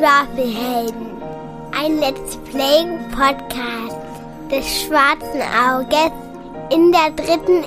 [0.00, 1.20] Schwafelhelden.
[1.78, 3.98] Ein Let's Play Podcast
[4.50, 6.10] des Schwarzen Auges
[6.70, 7.62] in der dritten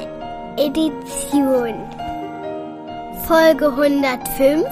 [0.58, 1.76] Edition.
[3.28, 4.66] Folge 105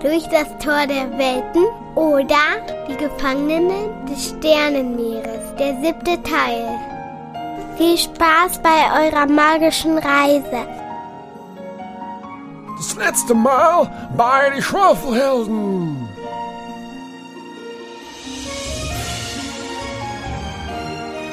[0.00, 1.64] durch das Tor der Welten
[1.96, 6.78] oder die Gefangenen des Sternenmeeres, der siebte Teil.
[7.78, 10.68] Viel Spaß bei eurer magischen Reise.
[12.76, 15.91] Das letzte Mal bei den Schwafelhelden.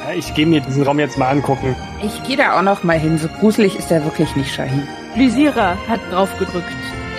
[0.09, 1.75] Ja, ich gehe mir diesen Raum jetzt mal angucken.
[2.01, 3.19] Ich gehe da auch noch mal hin.
[3.19, 4.87] So gruselig ist er wirklich nicht, Shahin.
[5.15, 6.65] Lysira hat drauf gedrückt.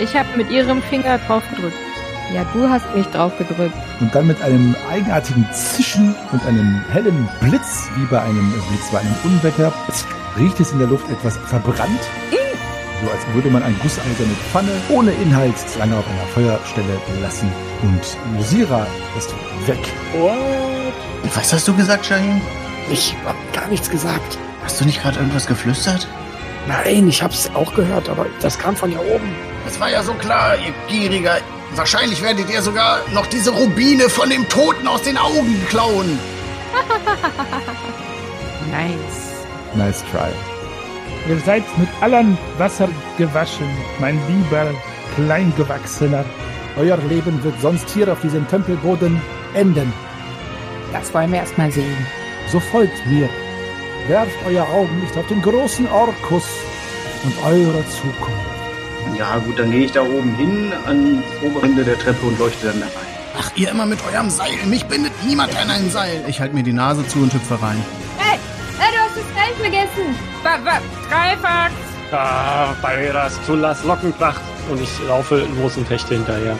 [0.00, 1.76] Ich habe mit ihrem Finger drauf gedrückt.
[2.34, 3.76] Ja, du hast mich drauf gedrückt.
[4.00, 8.98] Und dann mit einem eigenartigen Zischen und einem hellen Blitz, wie bei einem Blitz bei
[8.98, 9.72] einem Unwetter,
[10.36, 12.00] riecht es in der Luft etwas verbrannt.
[13.04, 17.52] So als würde man eine gusseiserne Pfanne ohne Inhalt lange auf einer Feuerstelle lassen.
[17.82, 18.84] Und Musira
[19.16, 19.32] ist
[19.68, 19.78] weg.
[20.12, 21.36] What?
[21.36, 22.40] Was hast du gesagt, Shahin?
[22.90, 24.36] Ich hab gar nichts gesagt.
[24.64, 26.08] Hast du nicht gerade irgendwas geflüstert?
[26.66, 29.32] Nein, ich hab's auch gehört, aber das kam von hier oben.
[29.66, 31.38] Es war ja so klar, ihr Gieriger.
[31.74, 36.18] Wahrscheinlich werdet ihr sogar noch diese Rubine von dem Toten aus den Augen klauen.
[38.70, 39.46] Nice.
[39.74, 40.30] Nice try.
[41.28, 43.66] Ihr seid mit allem Wasser gewaschen,
[43.98, 44.66] mein lieber
[45.16, 46.24] Kleingewachsener.
[46.76, 49.20] Euer Leben wird sonst hier auf diesem Tempelboden
[49.54, 49.92] enden.
[50.92, 52.06] Das wollen wir erst mal sehen.
[52.50, 53.28] So folgt mir.
[54.08, 56.44] Werft euer Augen nicht auf den großen Orkus
[57.22, 58.50] und eure Zukunft.
[59.16, 62.66] Ja, gut, dann gehe ich da oben hin an obere Ende der Treppe und leuchte
[62.68, 63.10] dann da rein.
[63.38, 64.56] Ach, ihr immer mit eurem Seil.
[64.66, 66.24] Mich bindet niemand an ein Seil.
[66.26, 67.82] Ich halte mir die Nase zu und hüpfe rein.
[68.18, 68.38] Hey,
[68.78, 70.16] hey, du hast das Seil vergessen.
[70.42, 71.72] Wa, wa, Dreifax!
[72.12, 74.40] Ah, Bayras Tullas Lockenpracht.
[74.70, 76.58] Und ich laufe los und hechte hinterher.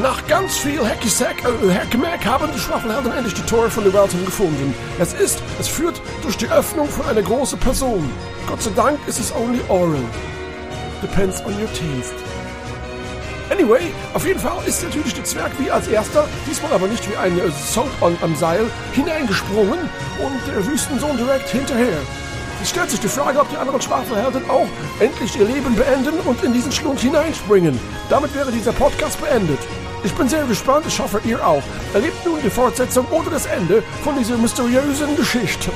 [0.00, 4.24] Nach ganz viel Hackisack, äh, Hackmack haben die Schwafelhelden endlich die Tore von der Welten
[4.24, 4.74] gefunden.
[4.98, 8.10] Es ist, es führt durch die Öffnung von einer großen Person.
[8.46, 10.02] Gott sei Dank ist es only oral.
[11.02, 12.14] Depends on your taste.
[13.50, 13.82] Anyway,
[14.14, 17.38] auf jeden Fall ist natürlich der Zwerg wie als erster, diesmal aber nicht wie ein
[17.38, 18.64] äh, Soap on, am Seil,
[18.94, 21.98] hineingesprungen und der Wüstensohn direkt hinterher.
[22.62, 24.68] Es stellt sich die Frage, ob die anderen Schwafelhelden auch
[25.00, 27.76] endlich ihr Leben beenden und in diesen Schlund hineinspringen.
[28.08, 29.58] Damit wäre dieser Podcast beendet.
[30.04, 31.62] Ich bin sehr gespannt, ich hoffe ihr auch.
[31.92, 35.72] Erlebt nun die Fortsetzung oder das Ende von dieser mysteriösen Geschichte.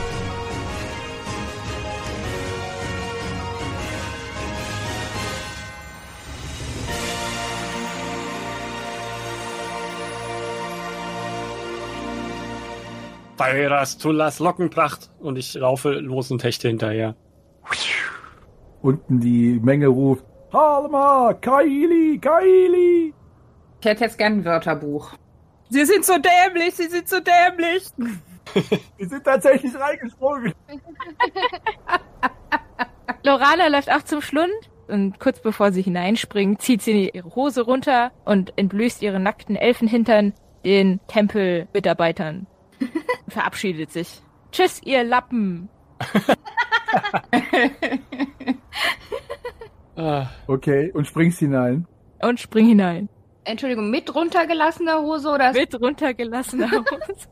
[13.36, 15.10] Bayras Tullas Lockenpracht.
[15.20, 17.14] Und ich laufe los und hechte hinterher.
[18.82, 23.12] Unten die Menge ruft, Halma, Kaili, Kaili.
[23.80, 25.12] Ich hätte jetzt gern ein Wörterbuch.
[25.68, 27.84] Sie sind so dämlich, sie sind so dämlich.
[28.98, 30.54] Die sind tatsächlich reingesprungen.
[33.24, 38.12] Lorana läuft auch zum Schlund und kurz bevor sie hineinspringt, zieht sie ihre Hose runter
[38.24, 40.32] und entblößt ihre nackten Elfenhintern
[40.64, 42.46] den Tempelmitarbeitern.
[43.28, 44.20] Verabschiedet sich.
[44.52, 45.68] Tschüss, ihr Lappen.
[49.96, 51.86] Ah, Okay, und springst hinein.
[52.22, 53.08] Und spring hinein.
[53.44, 55.52] Entschuldigung, mit runtergelassener Hose oder?
[55.52, 57.28] Mit runtergelassener Hose.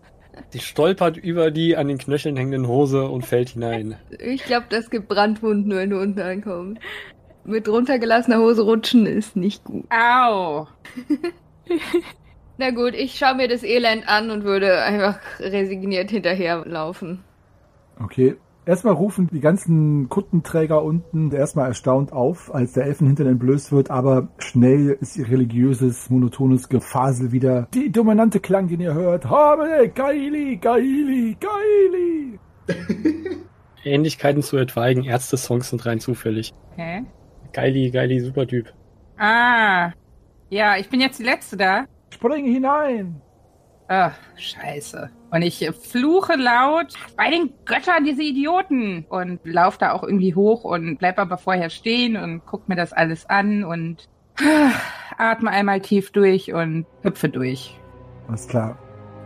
[0.51, 3.97] sie stolpert über die an den Knöcheln hängenden Hose und fällt hinein.
[4.19, 6.81] Ich glaube, das gibt Brandwunden, wenn du unten ankommst.
[7.45, 9.85] Mit runtergelassener Hose rutschen ist nicht gut.
[9.91, 10.67] Au.
[12.57, 17.25] Na gut, ich schaue mir das Elend an und würde einfach resigniert hinterherlaufen.
[18.01, 18.37] Okay.
[18.67, 24.29] Erstmal rufen die ganzen Kuttenträger unten erstmal erstaunt auf, als der Elfenhintern entblößt wird, aber
[24.39, 29.27] schnell ist ihr religiöses, monotones Gefasel wieder die dominante Klang, den ihr hört.
[29.27, 32.39] Habe, Kaili, Kaili, Kaili.
[33.85, 36.55] Ähnlichkeiten zu etwaigen Ärzte-Songs sind rein zufällig.
[36.77, 37.03] Hä?
[37.53, 38.73] Geili, geili, super Typ.
[39.19, 39.93] Ah.
[40.49, 41.85] Ja, ich bin jetzt die Letzte da.
[42.14, 43.20] Spring hinein.
[43.88, 45.11] Ach, scheiße.
[45.31, 49.05] Und ich fluche laut bei den Göttern, diese Idioten.
[49.08, 52.93] Und lauf da auch irgendwie hoch und bleib aber vorher stehen und guck mir das
[52.93, 54.08] alles an und
[55.19, 57.78] atme einmal tief durch und hüpfe durch.
[58.28, 58.78] Alles klar.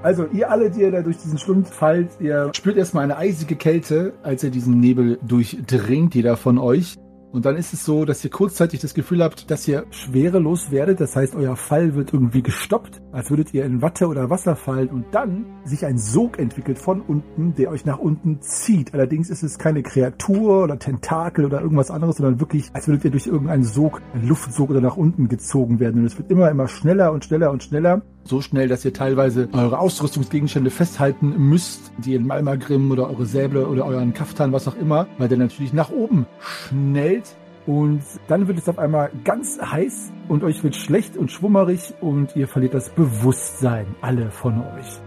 [0.03, 3.57] Also, ihr alle, die ihr da durch diesen Schlund fallt, ihr spürt erstmal eine eisige
[3.57, 6.97] Kälte, als ihr diesen Nebel durchdringt, jeder von euch.
[7.31, 11.01] Und dann ist es so, dass ihr kurzzeitig das Gefühl habt, dass ihr schwerelos werdet.
[11.01, 14.89] Das heißt, euer Fall wird irgendwie gestoppt, als würdet ihr in Watte oder Wasser fallen.
[14.89, 18.95] Und dann sich ein Sog entwickelt von unten, der euch nach unten zieht.
[18.95, 23.11] Allerdings ist es keine Kreatur oder Tentakel oder irgendwas anderes, sondern wirklich, als würdet ihr
[23.11, 26.01] durch irgendeinen Sog, einen Luftsog oder nach unten gezogen werden.
[26.01, 28.03] Und es wird immer, immer schneller und schneller und schneller.
[28.29, 33.65] So schnell, dass ihr teilweise eure Ausrüstungsgegenstände festhalten müsst, die in Malmagrim oder eure Säbel
[33.65, 37.35] oder euren Kaftan, was auch immer, weil der natürlich nach oben schnellt.
[37.67, 42.37] Und dann wird es auf einmal ganz heiß und euch wird schlecht und schwummerig und
[42.37, 45.01] ihr verliert das Bewusstsein, alle von euch.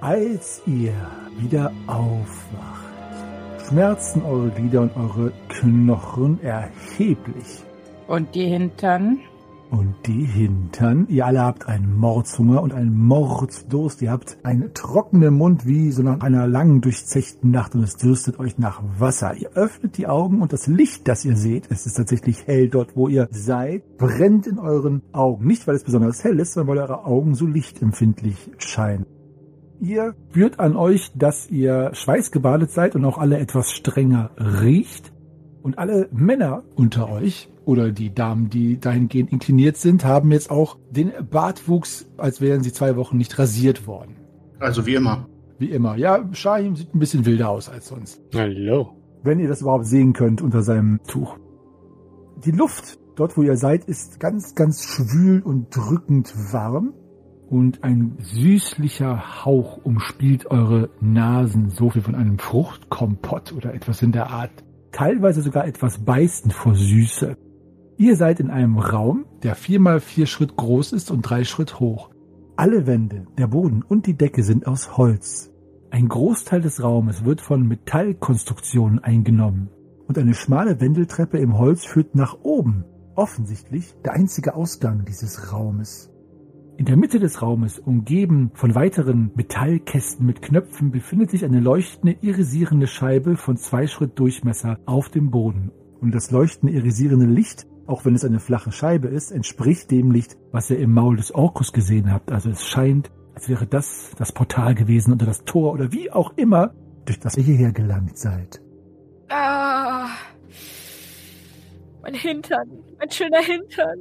[0.00, 0.94] Als ihr
[1.40, 7.64] wieder aufwacht, schmerzen eure Glieder und eure Knochen erheblich.
[8.06, 9.18] Und die Hintern?
[9.72, 14.02] Und die Hintern, ihr alle habt einen Mordshunger und einen Mordsdurst.
[14.02, 18.38] Ihr habt einen trockenen Mund wie so nach einer langen, durchzechten Nacht und es dürstet
[18.38, 19.34] euch nach Wasser.
[19.34, 22.96] Ihr öffnet die Augen und das Licht, das ihr seht, es ist tatsächlich hell dort,
[22.96, 25.46] wo ihr seid, brennt in euren Augen.
[25.46, 29.06] Nicht, weil es besonders hell ist, sondern weil eure Augen so lichtempfindlich scheinen.
[29.80, 35.14] Ihr spürt an euch, dass ihr schweißgebadet seid und auch alle etwas strenger riecht.
[35.62, 40.78] Und alle Männer unter euch oder die Damen, die dahingehend inkliniert sind, haben jetzt auch
[40.90, 44.16] den Bartwuchs, als wären sie zwei Wochen nicht rasiert worden.
[44.58, 45.26] Also wie immer.
[45.58, 45.96] Wie immer.
[45.96, 48.20] Ja, Shahim sieht ein bisschen wilder aus als sonst.
[48.34, 48.96] Hallo.
[49.22, 51.36] Wenn ihr das überhaupt sehen könnt unter seinem Tuch.
[52.44, 56.94] Die Luft, dort wo ihr seid, ist ganz, ganz schwül und drückend warm.
[57.48, 64.12] Und ein süßlicher Hauch umspielt eure Nasen, so wie von einem Fruchtkompott oder etwas in
[64.12, 67.36] der Art teilweise sogar etwas beißend vor Süße.
[67.96, 71.80] Ihr seid in einem Raum, der vier mal vier Schritt groß ist und drei Schritt
[71.80, 72.10] hoch.
[72.56, 75.50] Alle Wände, der Boden und die Decke sind aus Holz.
[75.90, 79.68] Ein Großteil des Raumes wird von Metallkonstruktionen eingenommen
[80.08, 82.84] und eine schmale Wendeltreppe im Holz führt nach oben.
[83.14, 86.10] Offensichtlich der einzige Ausgang dieses Raumes.
[86.78, 92.16] In der Mitte des Raumes, umgeben von weiteren Metallkästen mit Knöpfen, befindet sich eine leuchtende,
[92.22, 95.70] irisierende Scheibe von zwei Schritt Durchmesser auf dem Boden.
[96.00, 100.36] Und das leuchtende, irisierende Licht, auch wenn es eine flache Scheibe ist, entspricht dem Licht,
[100.50, 102.30] was ihr im Maul des Orkus gesehen habt.
[102.30, 106.32] Also es scheint, als wäre das das Portal gewesen oder das Tor oder wie auch
[106.36, 106.72] immer,
[107.04, 108.60] durch das ihr hierher gelangt seid.
[109.28, 110.08] Ah.
[112.02, 112.68] Mein Hintern.
[112.98, 113.98] Mein schöner Hintern.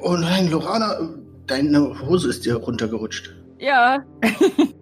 [0.00, 0.96] Oh nein, Lorana,
[1.46, 3.34] deine Hose ist dir runtergerutscht.
[3.58, 4.04] Ja.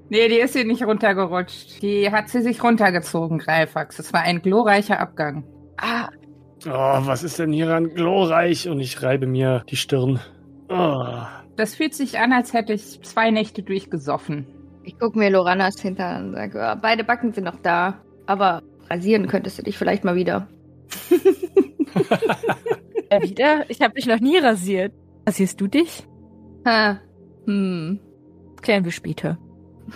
[0.08, 1.82] Nee, die ist sie nicht runtergerutscht.
[1.82, 3.98] Die hat sie sich runtergezogen, Greifax.
[3.98, 5.42] Es war ein glorreicher Abgang.
[5.78, 6.10] Ah.
[6.66, 8.68] Oh, was ist denn hieran glorreich?
[8.68, 10.20] Und ich reibe mir die Stirn.
[10.68, 11.04] Oh.
[11.56, 14.46] Das fühlt sich an, als hätte ich zwei Nächte durchgesoffen.
[14.82, 18.02] Ich gucke mir Loranas Hintern an und sage, ja, beide Backen sind noch da.
[18.26, 20.48] Aber rasieren könntest du dich vielleicht mal wieder.
[23.10, 23.70] Ja, wieder?
[23.70, 24.92] Ich habe dich noch nie rasiert.
[25.26, 26.06] Rasierst du dich?
[26.66, 27.00] Ha.
[27.46, 28.00] Hm.
[28.60, 29.38] Klären wir später.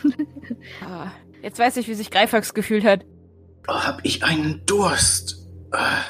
[0.84, 1.11] ah,
[1.43, 3.05] jetzt weiß ich, wie sich Greifax gefühlt hat.
[3.69, 5.49] Oh, hab ich einen Durst.
[5.72, 6.02] Ah,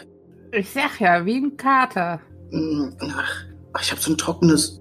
[0.52, 2.20] Ich sag ja, wie ein Kater.
[2.50, 3.44] mm, Ach,
[3.82, 4.80] ich hab so ein trockenes.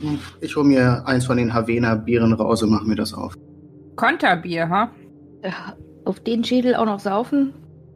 [0.00, 3.34] Hm, ich hol mir eins von den Havena-Bieren raus und mach mir das auf.
[3.96, 4.90] Konterbier, ha?
[5.44, 7.52] Ja, Auf den Schädel auch noch saufen?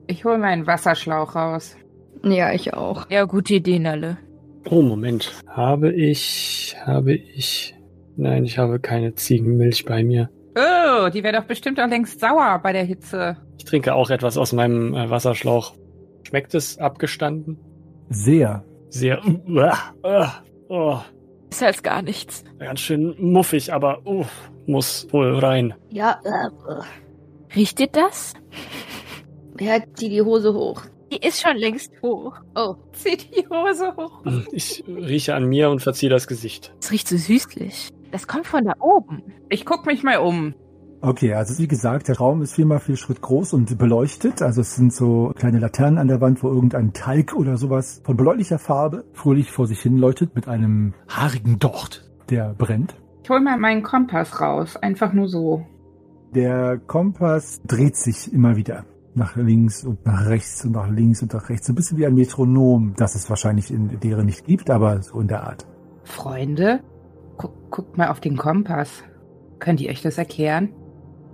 [0.08, 1.76] Ich hol meinen Wasserschlauch raus.
[2.24, 3.08] Ja, ich auch.
[3.10, 4.18] Ja, gute Ideen alle.
[4.68, 5.32] oh, Moment.
[5.48, 6.76] Habe ich.
[6.84, 7.74] Habe ich.
[8.16, 10.28] Nein, ich habe keine Ziegenmilch bei mir.
[10.54, 13.38] Oh, die wäre doch bestimmt auch längst sauer bei der Hitze.
[13.56, 15.74] Ich trinke auch etwas aus meinem äh, Wasserschlauch.
[16.32, 17.58] Schmeckt es abgestanden?
[18.08, 18.64] Sehr.
[18.88, 19.20] Sehr.
[20.70, 20.96] Oh,
[21.50, 22.42] Ist als gar nichts.
[22.58, 24.24] ganz schön muffig, aber uh,
[24.66, 25.74] muss wohl rein.
[25.90, 28.32] Ja, äh, Riecht dir das?
[29.60, 30.80] ja, zieh die Hose hoch.
[31.12, 32.32] Die ist schon längst hoch.
[32.54, 34.22] Oh, Zieh die Hose hoch.
[34.52, 36.72] Ich rieche an mir und verziehe das Gesicht.
[36.80, 37.90] Es riecht so süßlich.
[38.10, 39.22] Das kommt von da oben.
[39.50, 40.54] Ich guck mich mal um.
[41.04, 44.40] Okay, also wie gesagt, der Raum ist viermal vier Schritt groß und beleuchtet.
[44.40, 48.16] Also es sind so kleine Laternen an der Wand, wo irgendein Talg oder sowas von
[48.16, 52.94] bläulicher Farbe fröhlich vor sich hin leuchtet mit einem haarigen Docht, der brennt.
[53.24, 54.76] Ich hol mal meinen Kompass raus.
[54.76, 55.66] Einfach nur so.
[56.36, 58.84] Der Kompass dreht sich immer wieder.
[59.16, 61.66] Nach links und nach rechts und nach links und nach rechts.
[61.66, 65.18] So ein bisschen wie ein Metronom, das es wahrscheinlich in deren nicht gibt, aber so
[65.18, 65.66] in der Art.
[66.04, 66.78] Freunde,
[67.38, 69.02] guck, guckt mal auf den Kompass.
[69.58, 70.72] Könnt ihr euch das erklären?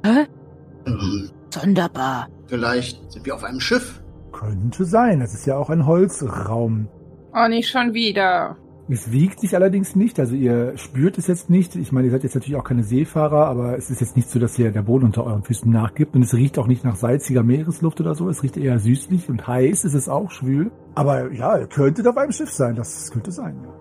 [0.05, 2.29] Hm, Sonderbar.
[2.47, 4.03] vielleicht sind wir auf einem Schiff.
[4.33, 5.21] Könnte sein.
[5.21, 6.89] Es ist ja auch ein Holzraum.
[7.35, 8.57] Oh, nicht schon wieder.
[8.91, 11.77] Es wiegt sich allerdings nicht, also ihr spürt es jetzt nicht.
[11.77, 14.39] Ich meine, ihr seid jetzt natürlich auch keine Seefahrer, aber es ist jetzt nicht so,
[14.39, 17.43] dass hier der Boden unter euren Füßen nachgibt und es riecht auch nicht nach salziger
[17.43, 18.31] Meeresluft oder so.
[18.31, 20.71] Es riecht eher süßlich und heiß, es ist auch schwül.
[20.95, 23.59] Aber ja, ihr könntet auf einem Schiff sein, das könnte sein.
[23.63, 23.75] Ja.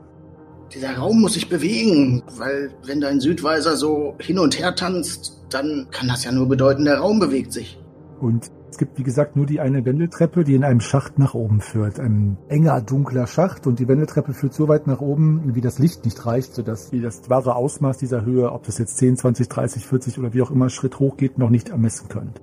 [0.74, 5.88] Dieser Raum muss sich bewegen, weil wenn dein Südweiser so hin und her tanzt, dann
[5.92, 7.80] kann das ja nur bedeuten, der Raum bewegt sich.
[8.20, 11.62] Und es gibt, wie gesagt, nur die eine Wendeltreppe, die in einem Schacht nach oben
[11.62, 12.00] führt.
[12.00, 16.06] Ein enger, dunkler Schacht und die Wendeltreppe führt so weit nach oben, wie das Licht
[16.06, 19.86] nicht reicht, sodass wie das wahre Ausmaß dieser Höhe, ob das jetzt 10, 20, 30,
[19.86, 22.42] 40 oder wie auch immer Schritt hoch geht, noch nicht ermessen könnt.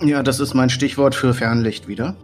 [0.00, 2.16] Ja, das ist mein Stichwort für Fernlicht wieder.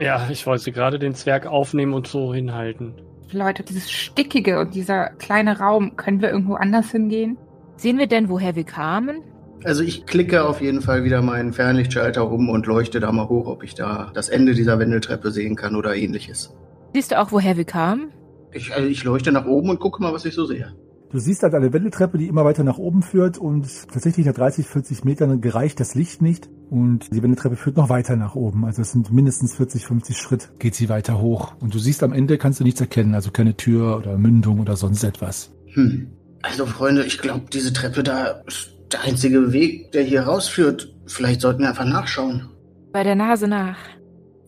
[0.00, 2.94] Ja, ich wollte gerade den Zwerg aufnehmen und so hinhalten.
[3.32, 7.36] Leute, dieses Stickige und dieser kleine Raum, können wir irgendwo anders hingehen?
[7.76, 9.22] Sehen wir denn, woher wir kamen?
[9.64, 13.46] Also ich klicke auf jeden Fall wieder meinen Fernlichtschalter rum und leuchte da mal hoch,
[13.46, 16.54] ob ich da das Ende dieser Wendeltreppe sehen kann oder ähnliches.
[16.92, 18.10] Siehst du auch, woher wir kamen?
[18.52, 20.74] Ich, also ich leuchte nach oben und gucke mal, was ich so sehe.
[21.10, 24.66] Du siehst halt eine Wendeltreppe, die immer weiter nach oben führt und tatsächlich nach 30,
[24.66, 28.64] 40 Metern gereicht das Licht nicht und die Wendeltreppe führt noch weiter nach oben.
[28.64, 32.12] Also es sind mindestens 40, 50 Schritt geht sie weiter hoch und du siehst am
[32.12, 35.52] Ende kannst du nichts erkennen, also keine Tür oder Mündung oder sonst etwas.
[35.72, 36.10] Hm.
[36.42, 40.94] Also Freunde, ich glaube, diese Treppe da ist der einzige Weg, der hier rausführt.
[41.06, 42.48] Vielleicht sollten wir einfach nachschauen.
[42.92, 43.78] Bei der Nase nach.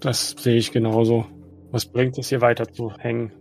[0.00, 1.26] Das sehe ich genauso.
[1.72, 3.32] Was bringt es hier weiter zu hängen?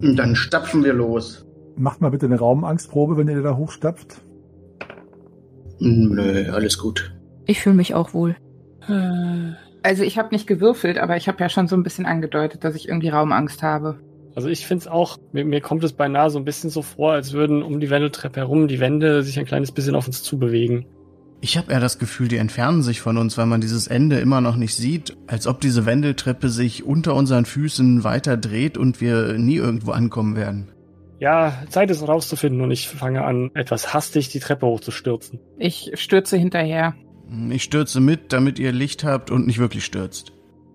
[0.00, 1.46] Und dann stapfen wir los.
[1.76, 4.20] Macht mal bitte eine Raumangstprobe, wenn ihr da hochstapft.
[5.80, 7.12] Hm, Nö, alles gut.
[7.46, 8.36] Ich fühle mich auch wohl.
[9.82, 12.74] Also ich habe nicht gewürfelt, aber ich habe ja schon so ein bisschen angedeutet, dass
[12.74, 14.00] ich irgendwie Raumangst habe.
[14.38, 17.10] Also ich finde es auch, mir, mir kommt es beinahe so ein bisschen so vor,
[17.10, 20.86] als würden um die Wendeltreppe herum die Wände sich ein kleines bisschen auf uns zubewegen.
[21.40, 24.40] Ich habe eher das Gefühl, die entfernen sich von uns, weil man dieses Ende immer
[24.40, 29.32] noch nicht sieht, als ob diese Wendeltreppe sich unter unseren Füßen weiter dreht und wir
[29.38, 30.68] nie irgendwo ankommen werden.
[31.18, 35.40] Ja, Zeit ist rauszufinden und ich fange an, etwas hastig die Treppe hochzustürzen.
[35.58, 36.94] Ich stürze hinterher.
[37.50, 40.30] Ich stürze mit, damit ihr Licht habt und nicht wirklich stürzt.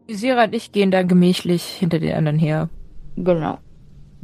[0.10, 2.70] Sira und ich gehen dann gemächlich hinter den anderen her.
[3.16, 3.58] Genau.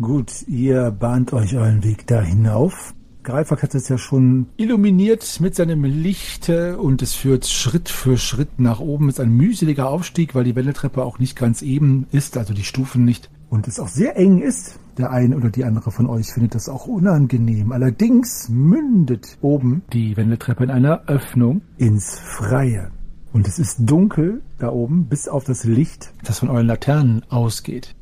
[0.01, 2.93] Gut, ihr bahnt euch euren Weg da hinauf.
[3.24, 8.60] Greifak hat es ja schon illuminiert mit seinem Lichte und es führt Schritt für Schritt
[8.60, 9.10] nach oben.
[9.10, 12.63] Es ist ein mühseliger Aufstieg, weil die Wendeltreppe auch nicht ganz eben ist, also die
[12.63, 13.29] Stufen nicht.
[13.50, 14.79] Und es auch sehr eng ist.
[14.98, 17.72] Der eine oder die andere von euch findet das auch unangenehm.
[17.72, 22.91] Allerdings mündet oben die Wendeltreppe in einer Öffnung ins Freie.
[23.31, 27.96] Und es ist dunkel da oben, bis auf das Licht, das von euren Laternen ausgeht.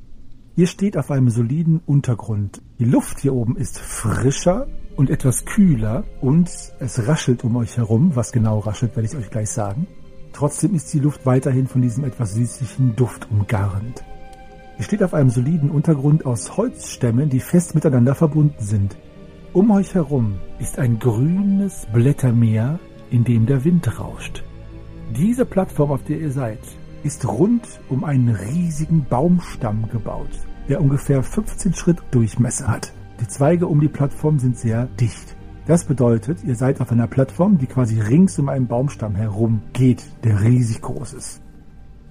[0.58, 2.64] Ihr steht auf einem soliden Untergrund.
[2.80, 6.50] Die Luft hier oben ist frischer und etwas kühler und
[6.80, 8.16] es raschelt um euch herum.
[8.16, 9.86] Was genau raschelt, werde ich euch gleich sagen.
[10.34, 14.04] Trotzdem ist die Luft weiterhin von diesem etwas süßlichen Duft umgarnt.
[14.80, 18.98] Ihr steht auf einem soliden Untergrund aus Holzstämmen, die fest miteinander verbunden sind.
[19.54, 22.80] Um euch herum ist ein grünes Blättermeer,
[23.12, 24.44] in dem der Wind rauscht.
[25.16, 26.62] Diese Plattform, auf der ihr seid,
[27.04, 30.30] ist rund um einen riesigen Baumstamm gebaut,
[30.70, 32.94] der ungefähr 15 Schritt Durchmesser hat.
[33.20, 35.36] Die Zweige um die Plattform sind sehr dicht.
[35.66, 40.04] Das bedeutet, ihr seid auf einer Plattform, die quasi rings um einen Baumstamm herum geht,
[40.24, 41.42] der riesig groß ist.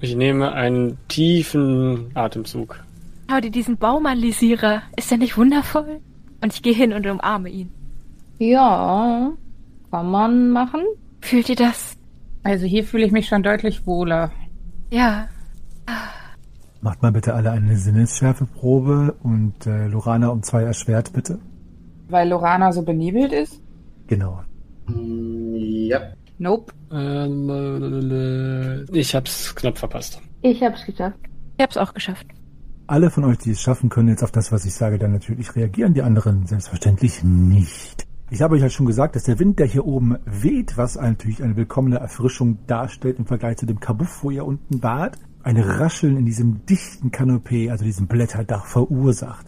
[0.01, 2.85] Ich nehme einen tiefen Atemzug.
[3.31, 4.83] Schau dir diesen Baum an, Lisira.
[4.97, 6.01] Ist der nicht wundervoll?
[6.43, 7.71] Und ich gehe hin und umarme ihn.
[8.39, 9.33] Ja,
[9.91, 10.83] kann man machen.
[11.23, 11.97] Fühlt ihr das?
[12.43, 14.31] Also hier fühle ich mich schon deutlich wohler.
[14.91, 15.29] Ja.
[16.81, 21.39] Macht mal bitte alle eine Sinnesschärfeprobe und äh, Lorana um zwei erschwert, bitte.
[22.09, 23.61] Weil Lorana so benebelt ist?
[24.07, 24.41] Genau.
[24.89, 26.01] Ja.
[26.39, 26.73] Nope.
[26.93, 27.51] Ähm,
[28.91, 30.21] äh, ich hab's knapp verpasst.
[30.43, 31.19] Ich hab's geschafft.
[31.57, 32.27] Ich hab's auch geschafft.
[32.87, 35.57] Alle von euch, die es schaffen, können jetzt auf das, was ich sage, dann natürlich
[35.57, 35.95] reagieren.
[35.95, 38.06] Die anderen selbstverständlich nicht.
[38.29, 41.45] Ich habe euch ja schon gesagt, dass der Wind, der hier oben weht, was natürlich
[41.45, 46.17] eine willkommene Erfrischung darstellt im Vergleich zu dem Kabuff, wo ihr unten wart, eine Rascheln
[46.17, 49.47] in diesem dichten Kanopee, also diesem Blätterdach, verursacht.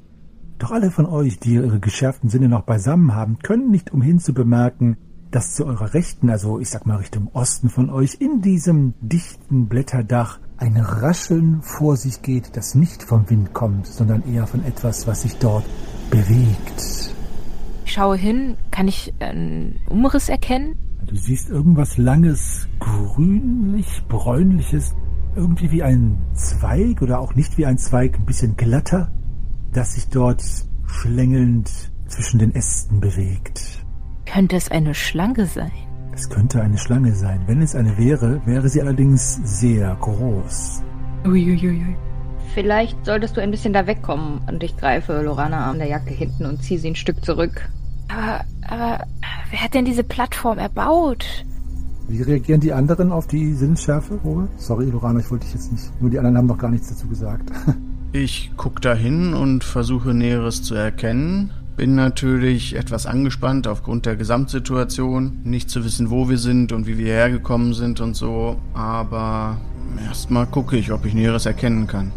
[0.59, 4.33] Doch alle von euch, die ihre geschärften Sinne noch beisammen haben, können nicht umhin zu
[4.33, 4.97] bemerken,
[5.33, 9.67] dass zu eurer Rechten, also ich sag mal Richtung Osten von euch, in diesem dichten
[9.67, 15.09] Blätterdach ein Rascheln vor sich geht, das nicht vom Wind kommt, sondern eher von etwas,
[15.09, 15.65] was sich dort
[16.13, 17.18] bewegt.
[17.89, 18.59] Ich schaue hin.
[18.71, 20.77] Kann ich einen Umriss erkennen?
[21.07, 24.95] Du siehst irgendwas Langes, grünlich, bräunliches,
[25.35, 29.11] irgendwie wie ein Zweig oder auch nicht wie ein Zweig, ein bisschen glatter,
[29.73, 30.45] das sich dort
[30.85, 31.71] schlängelnd
[32.09, 33.83] zwischen den Ästen bewegt.
[34.27, 35.73] Könnte es eine Schlange sein?
[36.13, 37.41] Es könnte eine Schlange sein.
[37.47, 40.83] Wenn es eine wäre, wäre sie allerdings sehr groß.
[41.25, 41.97] Uiuiui.
[42.59, 44.41] Vielleicht solltest du ein bisschen da wegkommen.
[44.49, 47.69] Und ich greife Lorana an der Jacke hinten und ziehe sie ein Stück zurück.
[48.09, 49.07] Aber, aber,
[49.51, 51.25] wer hat denn diese Plattform erbaut?
[52.09, 54.49] Wie reagieren die anderen auf die Sinnesschärfe, Robert?
[54.57, 55.85] Sorry, Lorana, ich wollte dich jetzt nicht.
[56.01, 57.49] Nur die anderen haben noch gar nichts dazu gesagt.
[58.11, 61.51] Ich guck dahin und versuche Näheres zu erkennen.
[61.77, 66.97] Bin natürlich etwas angespannt aufgrund der Gesamtsituation, nicht zu wissen, wo wir sind und wie
[66.97, 69.59] wir hergekommen sind und so, aber
[70.07, 72.11] erstmal gucke ich, ob ich Näheres erkennen kann.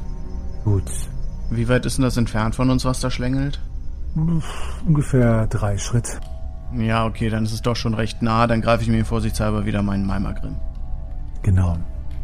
[0.63, 0.83] Gut.
[1.49, 3.59] Wie weit ist denn das entfernt von uns, was da schlängelt?
[4.85, 6.19] Ungefähr drei Schritt.
[6.77, 9.81] Ja, okay, dann ist es doch schon recht nah, dann greife ich mir vorsichtshalber wieder
[9.81, 10.55] meinen Maimergrim.
[11.43, 11.77] Genau.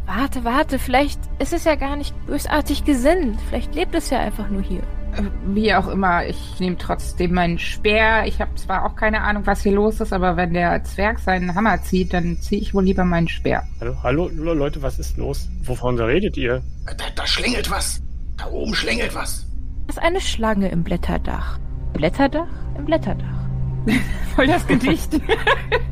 [0.06, 3.38] Warte, warte, vielleicht ist es ja gar nicht bösartig gesinnt.
[3.48, 4.80] Vielleicht lebt es ja einfach nur hier.
[5.12, 8.24] Äh, Wie auch immer, ich nehme trotzdem meinen Speer.
[8.24, 11.54] Ich habe zwar auch keine Ahnung, was hier los ist, aber wenn der Zwerg seinen
[11.54, 13.64] Hammer zieht, dann ziehe ich wohl lieber meinen Speer.
[13.80, 15.50] Hallo, hallo, Leute, was ist los?
[15.64, 16.62] Wovon redet ihr?
[16.86, 18.00] Da, da schlängelt was.
[18.38, 19.46] Da oben schlängelt was.
[19.86, 21.58] Das ist eine Schlange im Blätterdach.
[21.92, 22.48] Blätterdach?
[22.76, 23.48] Im Blätterdach.
[24.34, 25.20] Voll das Gedicht.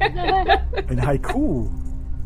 [0.89, 1.69] Ein Haiku.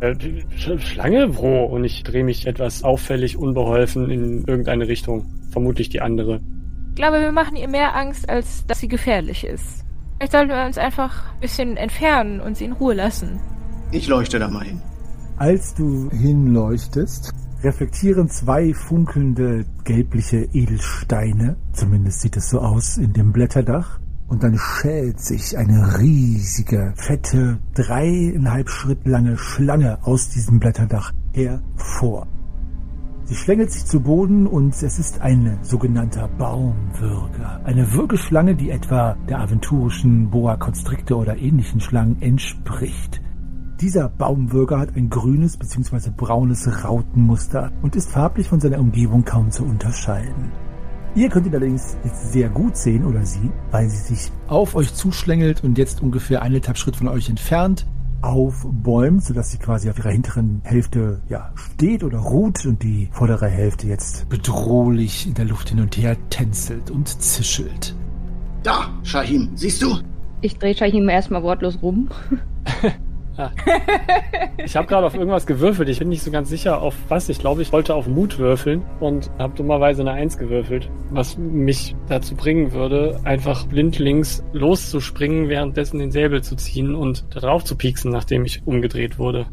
[0.00, 0.14] Äh,
[0.56, 1.36] Sch Schlange?
[1.36, 1.64] Wo?
[1.64, 5.26] Und ich drehe mich etwas auffällig unbeholfen in irgendeine Richtung.
[5.50, 6.40] Vermutlich die andere.
[6.90, 9.84] Ich glaube, wir machen ihr mehr Angst, als dass sie gefährlich ist.
[10.16, 13.40] Vielleicht sollten wir uns einfach ein bisschen entfernen und sie in Ruhe lassen.
[13.90, 14.82] Ich leuchte da mal hin.
[15.36, 23.32] Als du hinleuchtest, reflektieren zwei funkelnde gelbliche Edelsteine, zumindest sieht es so aus, in dem
[23.32, 24.00] Blätterdach.
[24.28, 32.28] Und dann schält sich eine riesige, fette, dreieinhalb Schritt lange Schlange aus diesem Blätterdach hervor.
[33.24, 37.60] Sie schlängelt sich zu Boden und es ist ein sogenannter Baumwürger.
[37.64, 43.20] Eine Würgeschlange, die etwa der aventurischen Boa Constrictor oder ähnlichen Schlangen entspricht.
[43.80, 46.10] Dieser Baumwürger hat ein grünes bzw.
[46.14, 50.52] braunes Rautenmuster und ist farblich von seiner Umgebung kaum zu unterscheiden.
[51.14, 54.92] Ihr könnt ihn allerdings jetzt sehr gut sehen oder sie, weil sie sich auf euch
[54.92, 57.86] zuschlängelt und jetzt ungefähr eineinhalb Schritt von euch entfernt
[58.20, 63.48] aufbäumt, sodass sie quasi auf ihrer hinteren Hälfte ja, steht oder ruht und die vordere
[63.48, 67.96] Hälfte jetzt bedrohlich in der Luft hin und her tänzelt und zischelt.
[68.62, 69.96] Da, Shahim, siehst du?
[70.42, 72.10] Ich drehe Shahim erstmal wortlos rum.
[74.64, 75.88] Ich habe gerade auf irgendwas gewürfelt.
[75.88, 77.28] Ich bin nicht so ganz sicher, auf was.
[77.28, 81.96] Ich glaube, ich wollte auf Mut würfeln und habe dummerweise eine Eins gewürfelt, was mich
[82.08, 87.76] dazu bringen würde, einfach blindlings loszuspringen, währenddessen den Säbel zu ziehen und da drauf zu
[87.76, 89.46] pieksen, nachdem ich umgedreht wurde.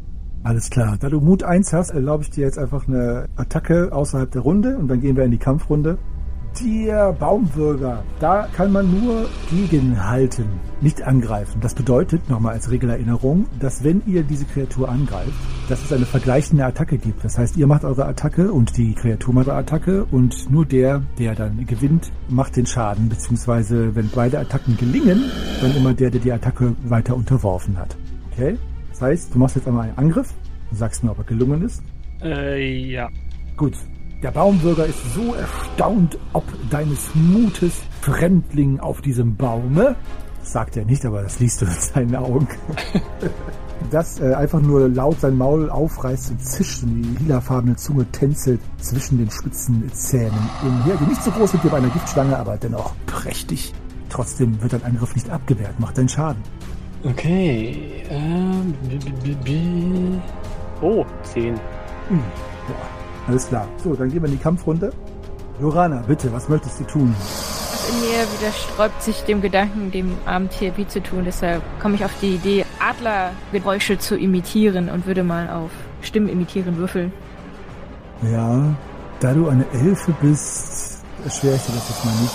[0.44, 0.96] Alles klar.
[1.00, 4.76] Da du Mut 1 hast, erlaube ich dir jetzt einfach eine Attacke außerhalb der Runde
[4.76, 5.98] und dann gehen wir in die Kampfrunde.
[6.64, 10.46] Der Baumwürger, da kann man nur gegenhalten,
[10.80, 11.60] nicht angreifen.
[11.60, 15.32] Das bedeutet, nochmal als Regelerinnerung, dass wenn ihr diese Kreatur angreift,
[15.68, 17.22] dass es eine vergleichende Attacke gibt.
[17.24, 21.02] Das heißt, ihr macht eure Attacke und die Kreatur macht eure Attacke und nur der,
[21.18, 23.08] der dann gewinnt, macht den Schaden.
[23.08, 25.24] Beziehungsweise, wenn beide Attacken gelingen,
[25.60, 27.96] dann immer der, der die Attacke weiter unterworfen hat.
[28.32, 28.56] Okay?
[28.90, 30.34] Das heißt, du machst jetzt einmal einen Angriff,
[30.70, 31.82] du sagst mir, ob er gelungen ist.
[32.22, 33.08] Äh, ja.
[33.56, 33.74] Gut.
[34.22, 39.94] Der Baumwürger ist so erstaunt ob deines Mutes, Fremdling auf diesem Baume.
[40.40, 42.48] Das sagt er nicht, aber das liest du in seinen Augen.
[43.92, 48.60] dass äh, einfach nur laut sein Maul aufreißt und zischt und die lilafarbene Zunge tänzelt
[48.78, 50.96] zwischen den spitzen Zähnen umher.
[51.00, 53.72] Die nicht so groß sind wie bei einer Giftschlange, aber dennoch prächtig.
[54.08, 56.42] Trotzdem wird dein Angriff nicht abgewehrt, macht deinen Schaden.
[57.04, 58.02] Okay.
[58.10, 60.18] Ähm, b- b- b-
[60.82, 61.54] oh, 10.
[62.08, 62.18] Hm,
[62.68, 62.97] ja,
[63.28, 63.68] alles klar.
[63.82, 64.92] So, dann gehen wir in die Kampfrunde.
[65.60, 67.14] Lorana, bitte, was möchtest du tun?
[67.18, 71.24] Was in mir wieder sträubt sich dem Gedanken, dem armen Tier wie zu tun.
[71.24, 76.76] Deshalb komme ich auf die Idee, Adlergeräusche zu imitieren und würde mal auf Stimmen imitieren
[76.76, 77.12] würfeln.
[78.22, 78.74] Ja,
[79.20, 82.34] da du eine Elfe bist, erschwere ich dir das jetzt mal nicht.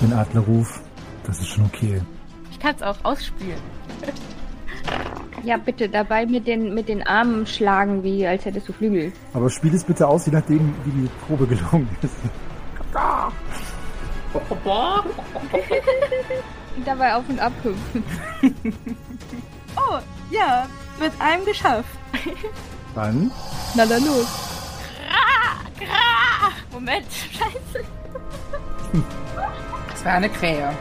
[0.00, 0.80] Den Adlerruf,
[1.24, 2.00] das ist schon okay.
[2.50, 3.60] Ich kann es auch ausspielen.
[5.48, 9.10] Ja, bitte dabei mit den, mit den Armen schlagen, wie als hättest du Flügel.
[9.32, 12.12] Aber spiel es bitte aus, je nachdem, wie die Probe gelungen ist.
[14.34, 14.44] Und
[16.86, 18.04] dabei auf und ab hüpfen.
[19.76, 19.98] Oh,
[20.30, 20.66] ja,
[21.00, 21.88] mit einem geschafft.
[22.94, 23.30] Dann,
[23.74, 24.26] Na dann los.
[26.72, 27.84] Moment, scheiße.
[29.90, 30.76] Das war eine Krähe.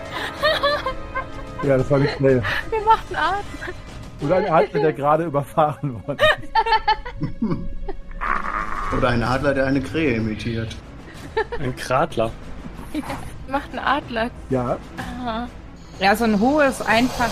[1.63, 2.43] ja, das war nicht schnell.
[2.69, 3.73] Wir machten Atmen.
[4.21, 6.23] Oder ein Adler, der gerade überfahren wurde.
[8.97, 10.75] Oder ein Adler, der eine Krähe imitiert.
[11.59, 12.31] Ein Kratler.
[12.91, 13.03] Wir
[13.47, 14.29] machten Adler.
[14.49, 15.47] Ja, Aha.
[15.99, 17.29] Ja, so ein hohes, einfach.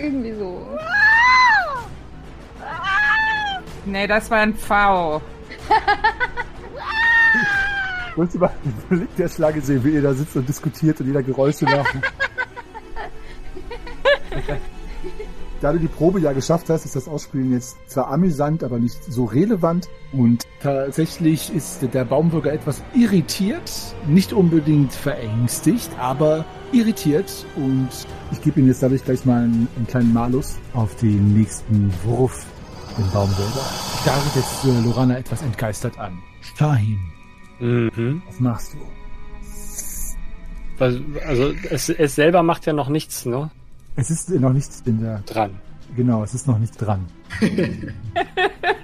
[0.00, 0.66] Irgendwie so.
[3.86, 5.22] Nee, das war ein V.
[8.16, 11.06] Wollt ihr mal den Blick der Schlange sehen, wie ihr da sitzt und diskutiert und
[11.06, 11.94] jeder Geräusche macht?
[15.60, 19.04] Da du die Probe ja geschafft hast, ist das Ausspielen jetzt zwar amüsant, aber nicht
[19.04, 19.88] so relevant.
[20.12, 23.70] Und tatsächlich ist der Baumwürger etwas irritiert,
[24.06, 27.44] nicht unbedingt verängstigt, aber irritiert.
[27.56, 27.88] Und
[28.32, 32.46] ich gebe ihm jetzt dadurch gleich mal einen, einen kleinen Malus auf den nächsten Wurf,
[32.96, 33.60] den Baumwürger.
[34.06, 36.18] Da wird jetzt äh, Lorana etwas entgeistert an.
[36.56, 36.98] Shahin,
[37.58, 38.22] Mhm.
[38.26, 38.78] was machst du?
[41.26, 43.50] Also es, es selber macht ja noch nichts, ne?
[43.96, 45.20] Es ist noch nicht in der...
[45.20, 45.50] Dran.
[45.96, 47.06] Genau, es ist noch nicht dran.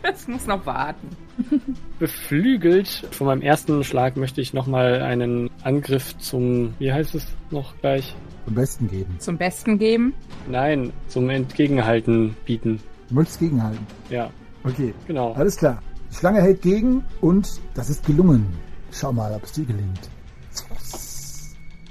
[0.03, 1.09] Es muss noch warten.
[1.99, 7.77] Beflügelt von meinem ersten Schlag möchte ich nochmal einen Angriff zum, wie heißt es noch
[7.81, 8.16] gleich?
[8.47, 9.16] Am besten geben.
[9.19, 10.14] Zum Besten geben.
[10.49, 12.81] Nein, zum Entgegenhalten bieten.
[13.09, 13.87] Du möchtest gegenhalten.
[14.09, 14.31] Ja,
[14.64, 15.33] Okay, genau.
[15.35, 15.81] alles klar.
[16.11, 18.47] Die Schlange hält gegen und das ist gelungen.
[18.90, 20.11] Schau mal, ob es dir gelingt.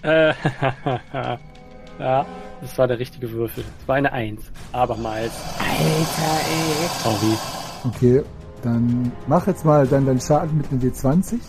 [0.01, 0.33] Äh,
[1.99, 2.25] ja,
[2.65, 3.63] das war der richtige Würfel.
[3.79, 4.41] Es war eine Eins.
[4.71, 5.31] Abermals.
[5.59, 6.89] Alter, ey.
[7.03, 7.37] Sorry.
[7.83, 8.23] Okay,
[8.63, 11.39] dann mach jetzt mal dann deinen Schaden mit dem W20.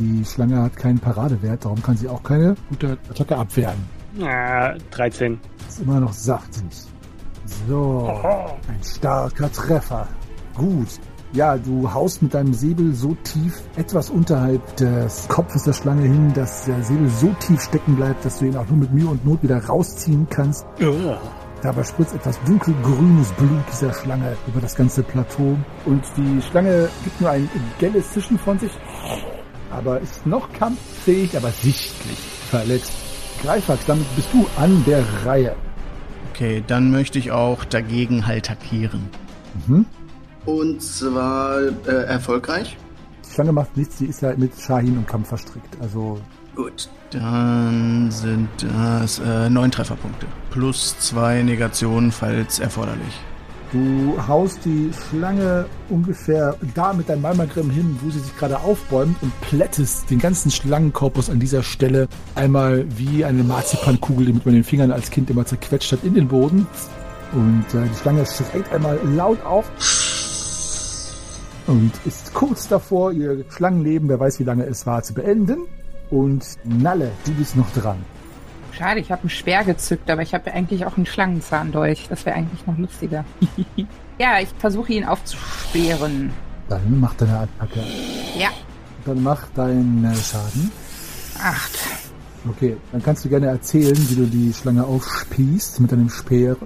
[0.00, 3.76] Die Schlange hat keinen Paradewert, darum kann sie auch keine gute Attacke abwehren.
[4.20, 5.38] Ah, 13.
[5.68, 6.64] Ist immer noch saftig.
[7.68, 8.08] So,
[8.68, 10.08] ein starker Treffer.
[10.56, 10.88] Gut.
[11.34, 16.32] Ja, du haust mit deinem Säbel so tief, etwas unterhalb des Kopfes der Schlange hin,
[16.32, 19.26] dass der Säbel so tief stecken bleibt, dass du ihn auch nur mit Mühe und
[19.26, 20.64] Not wieder rausziehen kannst.
[20.80, 21.18] Ugh.
[21.60, 25.56] Dabei spritzt etwas dunkelgrünes Blut dieser Schlange über das ganze Plateau.
[25.86, 27.48] Und die Schlange gibt nur ein
[27.80, 28.70] gelles Zischen von sich,
[29.72, 32.18] aber ist noch kampffähig, aber sichtlich
[32.48, 32.92] verletzt.
[33.42, 35.56] Greifax, damit bist du an der Reihe.
[36.30, 39.08] Okay, dann möchte ich auch dagegen halt attackieren.
[39.66, 39.86] Mhm.
[40.46, 42.76] Und zwar äh, erfolgreich.
[43.26, 45.76] Die Schlange macht nichts, sie ist ja mit Shahin und Kampf verstrickt.
[45.80, 46.18] Also
[46.54, 46.88] Gut.
[47.10, 50.26] Dann sind das äh, neun Trefferpunkte.
[50.50, 53.14] Plus zwei Negationen, falls erforderlich.
[53.72, 59.16] du haust die Schlange ungefähr da mit deinem Malmagrim hin, wo sie sich gerade aufbäumt
[59.20, 64.64] und plättest den ganzen Schlangenkorpus an dieser Stelle einmal wie eine Marzipankugel, die mit den
[64.64, 66.66] Fingern als Kind immer zerquetscht hat, in den Boden.
[67.32, 69.70] Und äh, die Schlange schreit einmal laut auf
[71.66, 75.66] und ist kurz davor, ihr Schlangenleben, wer weiß wie lange es war, zu beenden.
[76.10, 77.96] Und Nalle, du bist noch dran.
[78.72, 82.06] Schade, ich habe einen Speer gezückt, aber ich habe eigentlich auch einen Schlangenzahndolch.
[82.08, 83.24] Das wäre eigentlich noch lustiger.
[84.18, 86.32] ja, ich versuche ihn aufzusperren.
[86.68, 87.80] Dann mach deine Attacke.
[88.38, 88.48] Ja,
[89.04, 90.70] Dann mach deinen äh, Schaden.
[91.42, 91.78] acht.
[92.48, 96.56] Okay, dann kannst du gerne erzählen, wie du die Schlange aufspießt mit deinem Speer.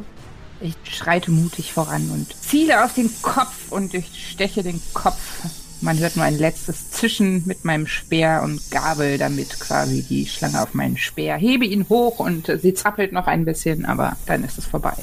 [0.60, 5.44] Ich schreite mutig voran und ziele auf den Kopf und durchsteche den Kopf.
[5.80, 10.60] Man hört nur ein letztes Zischen mit meinem Speer und gabel damit quasi die Schlange
[10.60, 11.36] auf meinen Speer.
[11.36, 14.94] Hebe ihn hoch und sie zappelt noch ein bisschen, aber dann ist es vorbei.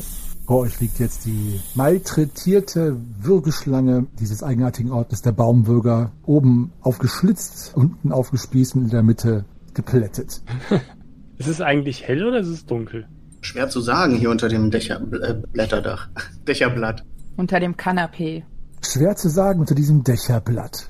[0.46, 8.12] Vor euch liegt jetzt die malträtierte Würgeschlange dieses eigenartigen Ortes, der Baumwürger, oben aufgeschlitzt, unten
[8.12, 10.41] aufgespießt und in der Mitte geplättet.
[11.38, 13.08] Ist es eigentlich hell oder ist es dunkel?
[13.46, 16.08] Schwer zu sagen hier unter dem Dächer, äh, Blätterdach.
[16.48, 17.06] Dächerblatt.
[17.38, 18.44] Unter dem Kanapee.
[18.82, 20.90] Schwer zu sagen unter diesem Dächerblatt.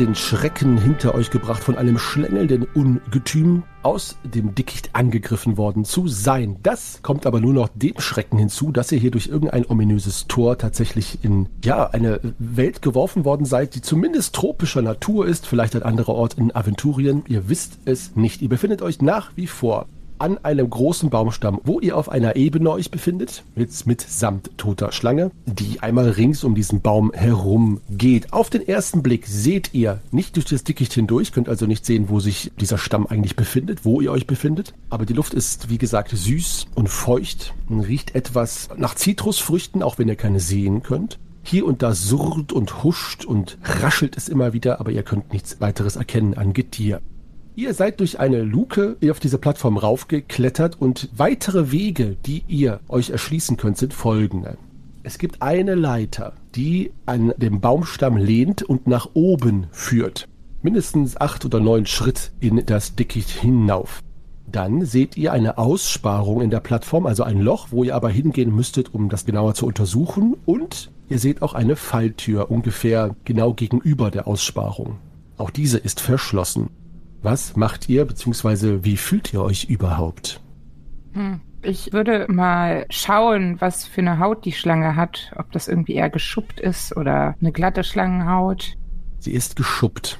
[0.00, 6.08] Den Schrecken hinter euch gebracht, von einem schlängelnden Ungetüm aus dem Dickicht angegriffen worden zu
[6.08, 6.56] sein.
[6.62, 10.56] Das kommt aber nur noch dem Schrecken hinzu, dass ihr hier durch irgendein ominöses Tor
[10.56, 15.82] tatsächlich in, ja, eine Welt geworfen worden seid, die zumindest tropischer Natur ist, vielleicht ein
[15.82, 17.22] anderer Ort in Aventurien.
[17.28, 18.40] Ihr wisst es nicht.
[18.40, 19.86] Ihr befindet euch nach wie vor
[20.20, 25.30] an einem großen Baumstamm, wo ihr auf einer Ebene euch befindet, mit, mitsamt toter Schlange,
[25.46, 28.32] die einmal rings um diesen Baum herum geht.
[28.32, 32.08] Auf den ersten Blick seht ihr nicht durch das Dickicht hindurch, könnt also nicht sehen,
[32.08, 34.74] wo sich dieser Stamm eigentlich befindet, wo ihr euch befindet.
[34.90, 39.98] Aber die Luft ist, wie gesagt, süß und feucht und riecht etwas nach Zitrusfrüchten, auch
[39.98, 41.18] wenn ihr keine sehen könnt.
[41.42, 45.60] Hier und da surrt und huscht und raschelt es immer wieder, aber ihr könnt nichts
[45.60, 47.00] weiteres erkennen an Getier.
[47.60, 53.10] Ihr seid durch eine Luke auf diese Plattform raufgeklettert und weitere Wege, die ihr euch
[53.10, 54.56] erschließen könnt, sind folgende.
[55.02, 60.26] Es gibt eine Leiter, die an dem Baumstamm lehnt und nach oben führt.
[60.62, 64.00] Mindestens acht oder neun Schritt in das Dickicht hinauf.
[64.50, 68.56] Dann seht ihr eine Aussparung in der Plattform, also ein Loch, wo ihr aber hingehen
[68.56, 70.34] müsstet, um das genauer zu untersuchen.
[70.46, 74.96] Und ihr seht auch eine Falltür ungefähr genau gegenüber der Aussparung.
[75.36, 76.70] Auch diese ist verschlossen.
[77.22, 80.40] Was macht ihr, beziehungsweise wie fühlt ihr euch überhaupt?
[81.12, 81.40] Hm.
[81.62, 85.30] Ich würde mal schauen, was für eine Haut die Schlange hat.
[85.36, 88.76] Ob das irgendwie eher geschuppt ist oder eine glatte Schlangenhaut.
[89.18, 90.18] Sie ist geschuppt.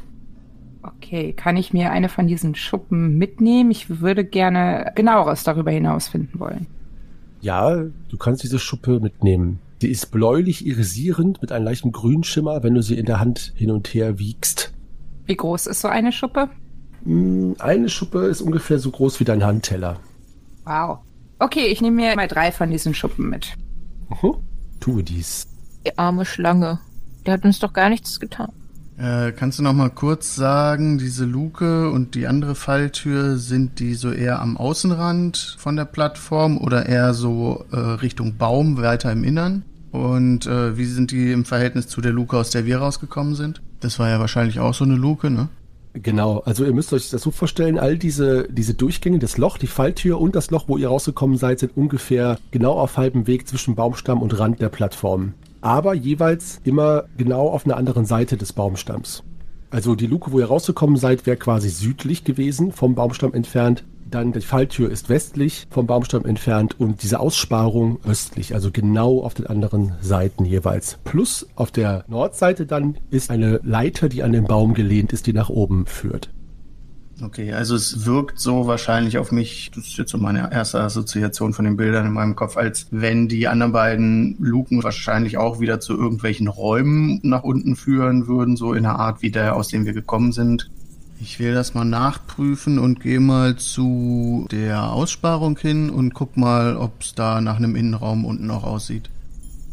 [0.83, 3.71] Okay, kann ich mir eine von diesen Schuppen mitnehmen?
[3.71, 6.67] Ich würde gerne genaueres darüber hinaus finden wollen.
[7.41, 9.61] Ja, du kannst diese Schuppe mitnehmen.
[9.81, 13.71] Sie ist bläulich irisierend mit einem leichten Grünschimmer, wenn du sie in der Hand hin
[13.71, 14.75] und her wiegst.
[15.25, 16.51] Wie groß ist so eine Schuppe?
[17.05, 19.97] Hm, Eine Schuppe ist ungefähr so groß wie dein Handteller.
[20.65, 20.99] Wow.
[21.39, 23.55] Okay, ich nehme mir mal drei von diesen Schuppen mit.
[24.09, 24.35] Mhm.
[24.79, 25.47] Tue dies.
[25.87, 26.81] Die arme Schlange.
[27.25, 28.53] Der hat uns doch gar nichts getan.
[28.99, 33.95] Äh, kannst du noch mal kurz sagen, diese Luke und die andere Falltür, sind die
[33.95, 39.25] so eher am Außenrand von der Plattform oder eher so äh, Richtung Baum, weiter im
[39.25, 39.65] Innern?
[39.91, 43.63] Und äh, wie sind die im Verhältnis zu der Luke, aus der wir rausgekommen sind?
[43.81, 45.49] Das war ja wahrscheinlich auch so eine Luke, ne?
[45.93, 49.67] Genau, also ihr müsst euch das so vorstellen, all diese, diese Durchgänge, das Loch, die
[49.67, 53.75] Falltür und das Loch, wo ihr rausgekommen seid, sind ungefähr genau auf halbem Weg zwischen
[53.75, 55.35] Baumstamm und Rand der Plattform.
[55.63, 59.25] Aber jeweils immer genau auf einer anderen Seite des Baumstamms.
[59.71, 63.85] Also die Luke, wo ihr rausgekommen seid, wäre quasi südlich gewesen, vom Baumstamm entfernt.
[64.11, 69.35] Dann die Falltür ist westlich vom Baumstamm entfernt und diese Aussparung östlich, also genau auf
[69.35, 70.99] den anderen Seiten jeweils.
[71.05, 75.33] Plus auf der Nordseite dann ist eine Leiter, die an den Baum gelehnt ist, die
[75.33, 76.31] nach oben führt.
[77.23, 81.53] Okay, also es wirkt so wahrscheinlich auf mich, das ist jetzt so meine erste Assoziation
[81.53, 85.81] von den Bildern in meinem Kopf, als wenn die anderen beiden Luken wahrscheinlich auch wieder
[85.81, 89.85] zu irgendwelchen Räumen nach unten führen würden, so in der Art wie der, aus dem
[89.85, 90.71] wir gekommen sind.
[91.23, 96.79] Ich will das mal nachprüfen und gehe mal zu der Aussparung hin und guck mal,
[96.79, 99.11] ob es da nach einem Innenraum unten auch aussieht.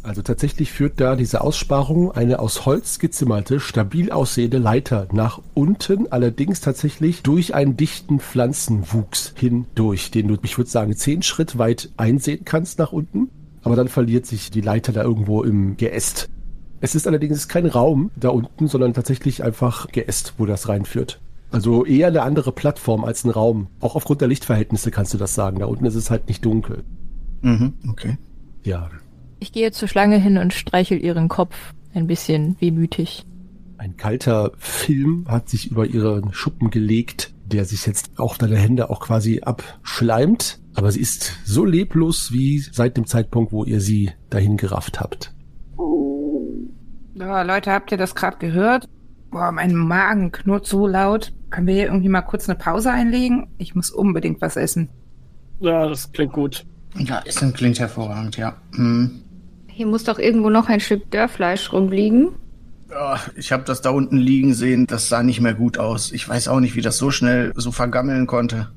[0.04, 6.12] Also tatsächlich führt da diese Aussparung eine aus Holz gezimmerte, stabil aussehende Leiter nach unten,
[6.12, 11.90] allerdings tatsächlich durch einen dichten Pflanzenwuchs hindurch, den du, ich würde sagen, zehn Schritt weit
[11.96, 13.30] einsehen kannst nach unten.
[13.64, 16.30] Aber dann verliert sich die Leiter da irgendwo im Geäst.
[16.82, 21.22] Es ist allerdings kein Raum da unten, sondern tatsächlich einfach Geäst, wo das reinführt.
[21.52, 23.68] Also eher eine andere Plattform als ein Raum.
[23.80, 25.60] Auch aufgrund der Lichtverhältnisse kannst du das sagen.
[25.60, 26.84] Da unten ist es halt nicht dunkel.
[27.42, 28.18] Mhm, okay.
[28.64, 28.90] Ja,
[29.40, 31.56] Ich gehe zur Schlange hin und streichel ihren Kopf
[31.94, 33.26] ein bisschen wehmütig.
[33.78, 38.90] Ein kalter Film hat sich über ihren Schuppen gelegt, der sich jetzt auf deine Hände
[38.90, 40.60] auch quasi abschleimt.
[40.74, 45.34] Aber sie ist so leblos wie seit dem Zeitpunkt, wo ihr sie dahin gerafft habt.
[47.16, 48.88] Ja, Leute, habt ihr das gerade gehört?
[49.32, 51.34] Boah, mein Magen knurrt so laut.
[51.50, 53.48] Können wir hier irgendwie mal kurz eine Pause einlegen?
[53.58, 54.90] Ich muss unbedingt was essen.
[55.60, 56.66] Ja, das klingt gut.
[56.98, 58.58] Ja, Essen klingt hervorragend, ja.
[58.76, 59.22] Hm.
[59.68, 62.30] Hier muss doch irgendwo noch ein Stück Dörrfleisch rumliegen.
[62.90, 66.12] Ja, ich habe das da unten liegen sehen, das sah nicht mehr gut aus.
[66.12, 68.70] Ich weiß auch nicht, wie das so schnell so vergammeln konnte.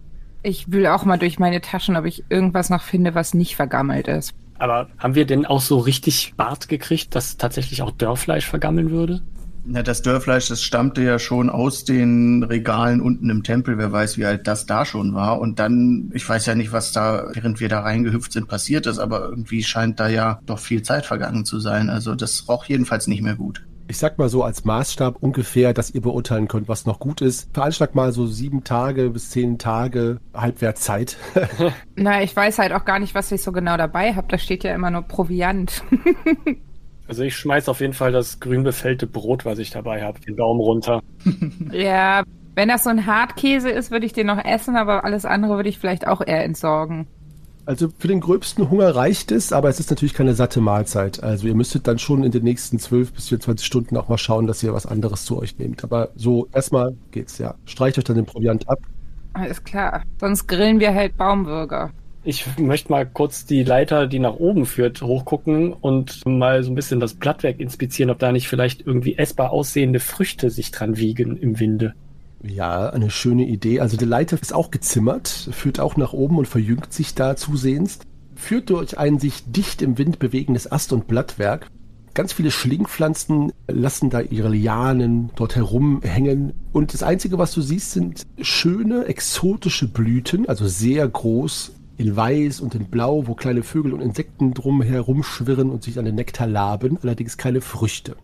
[0.42, 4.08] Ich will auch mal durch meine Taschen, ob ich irgendwas noch finde, was nicht vergammelt
[4.08, 4.34] ist.
[4.58, 9.22] Aber haben wir denn auch so richtig Bart gekriegt, dass tatsächlich auch Dörrfleisch vergammeln würde?
[9.64, 13.78] Na, das Dörrfleisch, das stammte ja schon aus den Regalen unten im Tempel.
[13.78, 15.40] Wer weiß, wie alt das da schon war.
[15.40, 18.98] Und dann, ich weiß ja nicht, was da, während wir da reingehüpft sind, passiert ist,
[18.98, 21.90] aber irgendwie scheint da ja doch viel Zeit vergangen zu sein.
[21.90, 23.62] Also das roch jedenfalls nicht mehr gut.
[23.90, 27.48] Ich sag mal so als Maßstab ungefähr, dass ihr beurteilen könnt, was noch gut ist.
[27.52, 31.16] Veranschlag mal so sieben Tage bis zehn Tage Halbwertszeit.
[31.96, 34.28] Na, ich weiß halt auch gar nicht, was ich so genau dabei habe.
[34.28, 35.82] Da steht ja immer nur Proviant.
[37.10, 40.36] Also ich schmeiß auf jeden Fall das grün befällte Brot, was ich dabei habe, den
[40.36, 41.02] Daumen runter.
[41.72, 42.22] ja,
[42.54, 45.68] wenn das so ein Hartkäse ist, würde ich den noch essen, aber alles andere würde
[45.68, 47.08] ich vielleicht auch eher entsorgen.
[47.66, 51.20] Also für den gröbsten Hunger reicht es, aber es ist natürlich keine satte Mahlzeit.
[51.20, 54.46] Also ihr müsstet dann schon in den nächsten 12 bis 24 Stunden auch mal schauen,
[54.46, 55.82] dass ihr was anderes zu euch nehmt.
[55.82, 57.56] Aber so erstmal geht's ja.
[57.64, 58.78] Streicht euch dann den Proviant ab.
[59.32, 60.04] Alles klar.
[60.20, 61.90] Sonst grillen wir halt Baumburger.
[62.22, 66.74] Ich möchte mal kurz die Leiter, die nach oben führt, hochgucken und mal so ein
[66.74, 71.38] bisschen das Blattwerk inspizieren, ob da nicht vielleicht irgendwie essbar aussehende Früchte sich dran wiegen
[71.38, 71.94] im Winde.
[72.42, 73.80] Ja, eine schöne Idee.
[73.80, 78.00] Also die Leiter ist auch gezimmert, führt auch nach oben und verjüngt sich da zusehends.
[78.34, 81.68] Führt durch ein sich dicht im Wind bewegendes Ast- und Blattwerk.
[82.12, 86.52] Ganz viele Schlingpflanzen lassen da ihre Lianen dort herumhängen.
[86.72, 92.60] Und das Einzige, was du siehst, sind schöne, exotische Blüten, also sehr groß, in weiß
[92.60, 96.46] und in blau, wo kleine Vögel und Insekten drum herumschwirren und sich an den Nektar
[96.46, 98.16] laben, allerdings keine Früchte.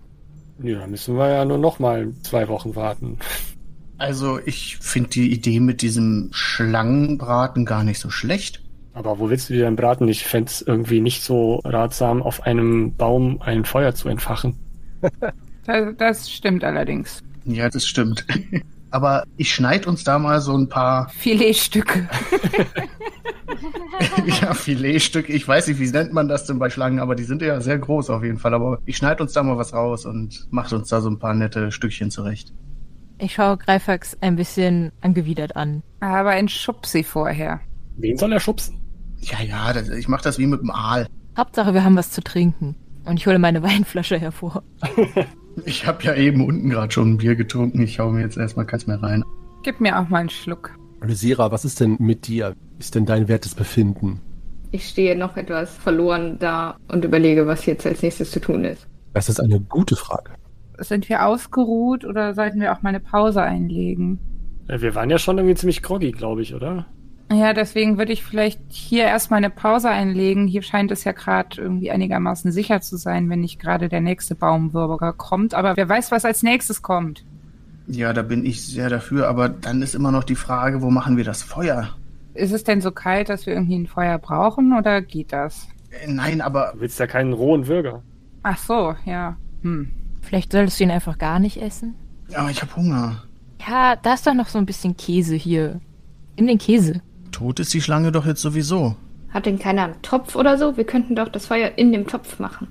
[0.63, 3.19] Ja, dann müssen wir ja nur noch mal zwei Wochen warten.
[3.99, 8.63] Also ich finde die Idee mit diesem Schlangenbraten gar nicht so schlecht.
[8.95, 10.09] Aber wo willst du dir denn braten?
[10.09, 14.57] Ich fände es irgendwie nicht so ratsam, auf einem Baum ein Feuer zu entfachen.
[15.67, 17.25] Das, das stimmt allerdings.
[17.45, 18.25] Ja, das stimmt.
[18.91, 22.09] Aber ich schneid uns da mal so ein paar Filetstücke.
[24.41, 25.33] ja, Filetstücke.
[25.33, 27.79] Ich weiß nicht, wie nennt man das denn bei Schlangen, aber die sind ja sehr
[27.79, 28.55] groß auf jeden Fall.
[28.55, 31.35] Aber ich schneid uns da mal was raus und macht uns da so ein paar
[31.35, 32.53] nette Stückchen zurecht.
[33.19, 35.83] Ich schaue Greifax ein bisschen angewidert an.
[36.01, 37.61] Aber ein Schubsi vorher.
[37.97, 38.79] Wen soll er schubsen?
[39.21, 41.07] Ja, ja, das, ich mach das wie mit dem Aal.
[41.37, 42.77] Hauptsache, wir haben was zu trinken.
[43.05, 44.63] Und ich hole meine Weinflasche hervor.
[45.65, 47.81] Ich habe ja eben unten gerade schon ein Bier getrunken.
[47.83, 49.25] Ich hau mir jetzt erstmal keins mehr rein.
[49.63, 50.77] Gib mir auch mal einen Schluck.
[51.03, 52.55] Lysera, was ist denn mit dir?
[52.79, 54.21] Ist denn dein wertes Befinden?
[54.71, 58.87] Ich stehe noch etwas verloren da und überlege, was jetzt als nächstes zu tun ist.
[59.15, 60.33] Das ist eine gute Frage.
[60.79, 64.19] Sind wir ausgeruht oder sollten wir auch mal eine Pause einlegen?
[64.67, 66.87] Wir waren ja schon irgendwie ziemlich groggy, glaube ich, oder?
[67.33, 70.47] Ja, deswegen würde ich vielleicht hier erstmal eine Pause einlegen.
[70.47, 74.37] Hier scheint es ja gerade irgendwie einigermaßen sicher zu sein, wenn nicht gerade der nächste
[74.37, 75.53] Baumwürger kommt.
[75.53, 77.25] Aber wer weiß, was als nächstes kommt.
[77.89, 79.29] Ja, da bin ich sehr dafür.
[79.29, 81.97] Aber dann ist immer noch die Frage, wo machen wir das Feuer?
[82.35, 85.67] Ist es denn so kalt, dass wir irgendwie ein Feuer brauchen oder geht das?
[85.91, 88.03] Äh, nein, aber Du willst ja keinen rohen Würger.
[88.43, 89.37] Ach so, ja.
[89.63, 89.91] Hm.
[90.23, 91.95] Vielleicht solltest du ihn einfach gar nicht essen?
[92.35, 93.23] aber ich habe Hunger.
[93.67, 95.81] Ja, da ist doch noch so ein bisschen Käse hier.
[96.37, 97.01] Nimm den Käse.
[97.37, 98.97] Tot ist die Schlange doch jetzt sowieso.
[99.29, 100.79] Hat denn keiner einen Topf oder so?
[100.79, 102.69] Wir könnten doch das Feuer in dem Topf machen.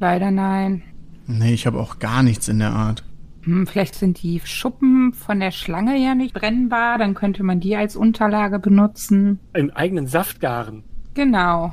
[0.00, 0.82] Leider nein.
[1.26, 3.04] Nee, ich habe auch gar nichts in der Art.
[3.42, 6.96] Hm, vielleicht sind die Schuppen von der Schlange ja nicht brennbar.
[6.96, 9.38] Dann könnte man die als Unterlage benutzen.
[9.52, 10.82] Im eigenen Saft garen.
[11.12, 11.72] Genau.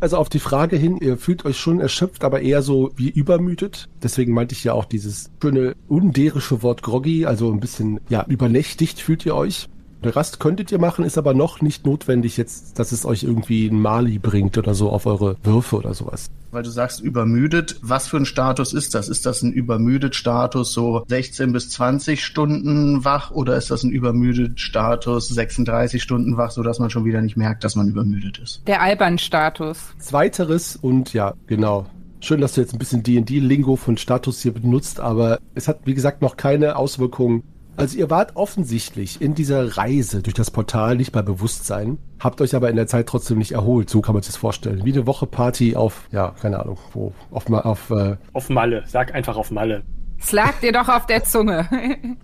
[0.02, 3.90] Also auf die Frage hin, ihr fühlt euch schon erschöpft, aber eher so wie übermüdet.
[4.02, 8.98] Deswegen meinte ich ja auch dieses schöne underische Wort groggy, also ein bisschen, ja, übernächtigt
[8.98, 9.68] fühlt ihr euch.
[10.02, 13.66] Der Rast könntet ihr machen, ist aber noch nicht notwendig jetzt, dass es euch irgendwie
[13.66, 16.30] ein Mali bringt oder so auf eure Würfe oder sowas.
[16.52, 17.76] Weil du sagst übermüdet.
[17.82, 19.08] Was für ein Status ist das?
[19.10, 23.90] Ist das ein übermüdet Status so 16 bis 20 Stunden wach oder ist das ein
[23.90, 28.62] übermüdet Status 36 Stunden wach, sodass man schon wieder nicht merkt, dass man übermüdet ist?
[28.66, 29.94] Der Albern-Status.
[29.98, 31.86] Zweiteres und ja, genau.
[32.22, 35.94] Schön, dass du jetzt ein bisschen D&D-Lingo von Status hier benutzt, aber es hat, wie
[35.94, 37.42] gesagt, noch keine Auswirkungen.
[37.76, 42.54] Also ihr wart offensichtlich in dieser Reise durch das Portal nicht bei Bewusstsein, habt euch
[42.54, 44.84] aber in der Zeit trotzdem nicht erholt, so kann man sich das vorstellen.
[44.84, 48.84] Wie eine Woche Party auf, ja, keine Ahnung, wo, auf, auf äh, Auf Malle.
[48.86, 49.82] Sag einfach auf Malle.
[50.18, 51.66] Es lag dir doch auf der Zunge.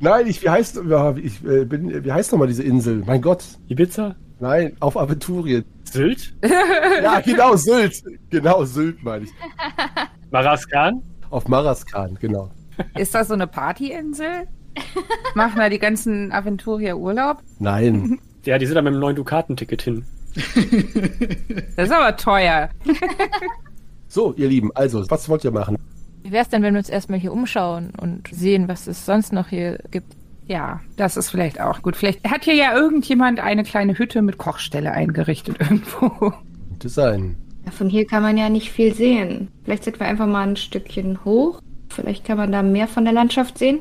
[0.00, 3.02] Nein, ich, wie heißt, ja, ich äh, bin, wie heißt nochmal diese Insel?
[3.06, 3.44] Mein Gott.
[3.68, 4.16] Ibiza?
[4.38, 5.64] Nein, auf Aventurien.
[5.84, 6.34] Sylt?
[7.02, 8.02] Ja, genau, Sylt.
[8.30, 9.30] Genau, Sylt meine ich.
[10.30, 11.02] Maraskan?
[11.30, 12.50] Auf Maraskan, genau.
[12.96, 14.48] Ist das so eine Partyinsel?
[15.34, 17.42] Machen da die ganzen Aventurier Urlaub?
[17.58, 18.18] Nein.
[18.44, 20.04] Ja, die sind da mit dem neuen Dukatenticket hin.
[21.76, 22.70] Das ist aber teuer.
[24.08, 25.76] So, ihr Lieben, also, was wollt ihr machen?
[26.22, 29.48] Wie wär's denn, wenn wir uns erstmal hier umschauen und sehen, was es sonst noch
[29.48, 30.16] hier gibt?
[30.46, 31.96] Ja, das ist vielleicht auch gut.
[31.96, 36.32] Vielleicht hat hier ja irgendjemand eine kleine Hütte mit Kochstelle eingerichtet irgendwo.
[36.68, 37.36] Könnte sein.
[37.64, 39.48] Ja, von hier kann man ja nicht viel sehen.
[39.64, 41.60] Vielleicht sind wir einfach mal ein Stückchen hoch.
[41.90, 43.80] Vielleicht kann man da mehr von der Landschaft sehen.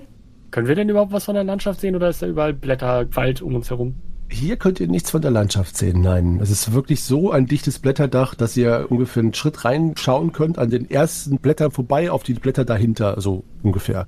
[0.52, 3.42] Können wir denn überhaupt was von der Landschaft sehen oder ist da überall Blätter, Wald
[3.42, 3.96] um uns herum?
[4.32, 6.40] Hier könnt ihr nichts von der Landschaft sehen, nein.
[6.42, 10.70] Es ist wirklich so ein dichtes Blätterdach, dass ihr ungefähr einen Schritt reinschauen könnt, an
[10.70, 14.08] den ersten Blättern vorbei, auf die Blätter dahinter, so ungefähr.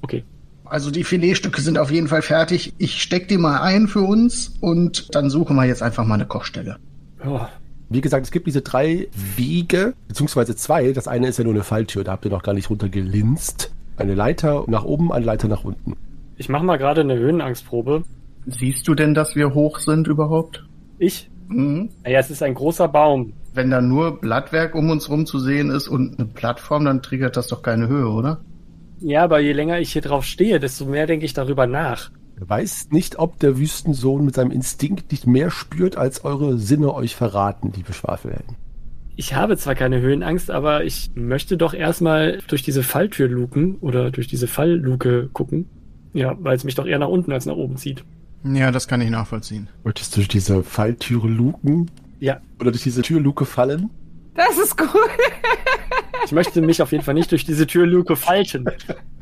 [0.00, 0.24] Okay.
[0.64, 2.74] Also die Filetstücke sind auf jeden Fall fertig.
[2.78, 6.26] Ich steck die mal ein für uns und dann suchen wir jetzt einfach mal eine
[6.26, 6.76] Kochstelle.
[7.24, 7.50] Ja.
[7.90, 10.92] Wie gesagt, es gibt diese drei Wege, beziehungsweise zwei.
[10.92, 13.72] Das eine ist ja nur eine Falltür, da habt ihr noch gar nicht runtergelinst.
[13.96, 15.96] Eine Leiter nach oben, eine Leiter nach unten.
[16.36, 18.04] Ich mache mal gerade eine Höhenangstprobe.
[18.46, 20.64] Siehst du denn, dass wir hoch sind überhaupt?
[20.98, 21.30] Ich?
[21.48, 21.88] Mhm.
[22.04, 23.32] Naja, es ist ein großer Baum.
[23.54, 27.36] Wenn da nur Blattwerk um uns rum zu sehen ist und eine Plattform, dann triggert
[27.36, 28.40] das doch keine Höhe, oder?
[29.00, 32.10] Ja, aber je länger ich hier drauf stehe, desto mehr denke ich darüber nach.
[32.40, 36.94] Ihr weiß nicht, ob der Wüstensohn mit seinem Instinkt nicht mehr spürt, als eure Sinne
[36.94, 38.56] euch verraten, liebe Schwafelhelden.
[39.16, 44.12] Ich habe zwar keine Höhenangst, aber ich möchte doch erstmal durch diese Falltür luken oder
[44.12, 45.66] durch diese Fallluke gucken.
[46.12, 48.04] Ja, weil es mich doch eher nach unten als nach oben zieht.
[48.44, 49.68] Ja, das kann ich nachvollziehen.
[49.82, 51.90] Wolltest du durch diese Falltüre luken?
[52.20, 53.90] Ja, Oder durch diese Türluke fallen?
[54.34, 55.08] Das ist cool.
[56.24, 58.66] Ich möchte mich auf jeden Fall nicht durch diese Türluke falten.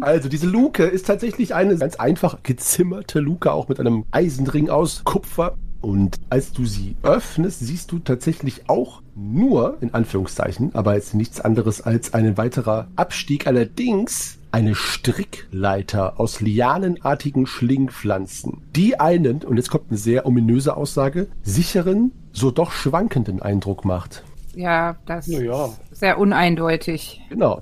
[0.00, 5.02] Also diese Luke ist tatsächlich eine ganz einfach gezimmerte Luke, auch mit einem Eisenring aus
[5.04, 5.56] Kupfer.
[5.82, 11.40] Und als du sie öffnest, siehst du tatsächlich auch nur, in Anführungszeichen, aber jetzt nichts
[11.40, 13.46] anderes als ein weiterer Abstieg.
[13.46, 21.28] Allerdings eine Strickleiter aus lianenartigen Schlingpflanzen, die einen, und jetzt kommt eine sehr ominöse Aussage,
[21.42, 24.24] sicheren, so doch schwankenden Eindruck macht.
[24.54, 25.66] Ja, das Naja.
[25.66, 27.20] ist sehr uneindeutig.
[27.28, 27.60] Genau.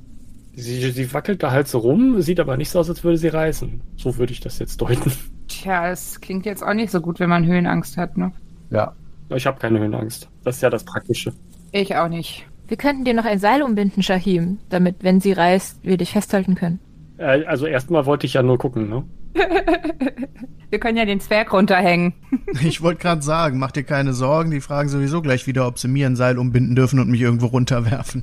[0.56, 3.28] Sie, sie wackelt da halt so rum, sieht aber nicht so aus, als würde sie
[3.28, 3.80] reißen.
[3.96, 5.12] So würde ich das jetzt deuten.
[5.48, 8.32] Tja, es klingt jetzt auch nicht so gut, wenn man Höhenangst hat, ne?
[8.70, 8.94] Ja.
[9.30, 10.28] Ich habe keine Höhenangst.
[10.44, 11.32] Das ist ja das Praktische.
[11.72, 12.46] Ich auch nicht.
[12.68, 16.54] Wir könnten dir noch ein Seil umbinden, Shahim, damit, wenn sie reißt, wir dich festhalten
[16.54, 16.78] können.
[17.18, 19.04] Äh, also erstmal wollte ich ja nur gucken, ne?
[20.70, 22.14] Wir können ja den Zwerg runterhängen.
[22.62, 25.88] Ich wollte gerade sagen, mach dir keine Sorgen, die fragen sowieso gleich wieder, ob sie
[25.88, 28.22] mir ein Seil umbinden dürfen und mich irgendwo runterwerfen.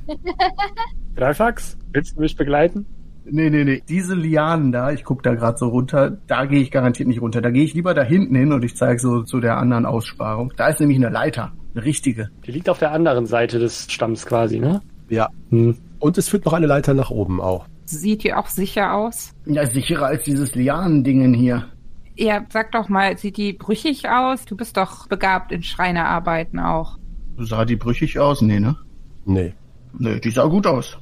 [1.16, 2.86] Greifax, willst du mich begleiten?
[3.24, 3.82] Nee, nee, nee.
[3.88, 7.40] Diese Lianen da, ich guck da gerade so runter, da gehe ich garantiert nicht runter.
[7.40, 10.52] Da gehe ich lieber da hinten hin und ich zeige so zu der anderen Aussparung.
[10.56, 11.52] Da ist nämlich eine Leiter.
[11.74, 12.30] Eine richtige.
[12.46, 14.80] Die liegt auf der anderen Seite des Stamms quasi, ne?
[15.08, 15.28] Ja.
[15.50, 15.76] Hm.
[15.98, 17.66] Und es führt noch eine Leiter nach oben auch.
[17.84, 19.34] Sieht die auch sicher aus?
[19.46, 21.68] Ja, sicherer als dieses Lianendingen hier.
[22.16, 24.44] Ja, sag doch mal, sieht die brüchig aus?
[24.44, 26.98] Du bist doch begabt in Schreinerarbeiten auch.
[27.38, 28.42] Sah die brüchig aus?
[28.42, 28.76] Nee, ne?
[29.24, 29.54] Nee.
[29.98, 30.98] Nee, die sah gut aus.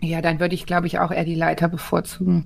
[0.00, 2.44] Ja, dann würde ich, glaube ich, auch eher die Leiter bevorzugen.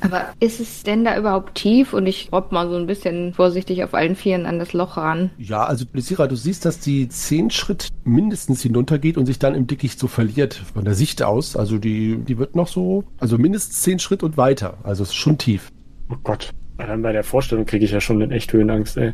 [0.00, 1.92] Aber ist es denn da überhaupt tief?
[1.92, 5.30] Und ich robb mal so ein bisschen vorsichtig auf allen Vieren an das Loch ran.
[5.38, 9.66] Ja, also Blissira, du siehst, dass die zehn Schritt mindestens hinuntergeht und sich dann im
[9.66, 11.56] Dickicht so verliert von der Sicht aus.
[11.56, 14.78] Also die, die wird noch so, also mindestens zehn Schritt und weiter.
[14.82, 15.70] Also es ist schon tief.
[16.10, 16.50] Oh Gott.
[16.78, 19.12] Allein bei der Vorstellung kriege ich ja schon eine echt Höhenangst, ey.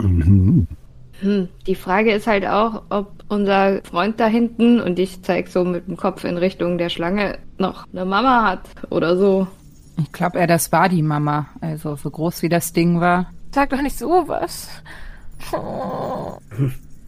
[0.00, 0.66] Mhm.
[1.20, 5.64] Hm, die Frage ist halt auch, ob unser Freund da hinten, und ich zeig so
[5.64, 9.46] mit dem Kopf in Richtung der Schlange, noch eine Mama hat oder so.
[9.98, 11.46] Ich glaube eher, das war die Mama.
[11.60, 13.30] Also so groß wie das Ding war.
[13.52, 14.68] Sag doch nicht sowas.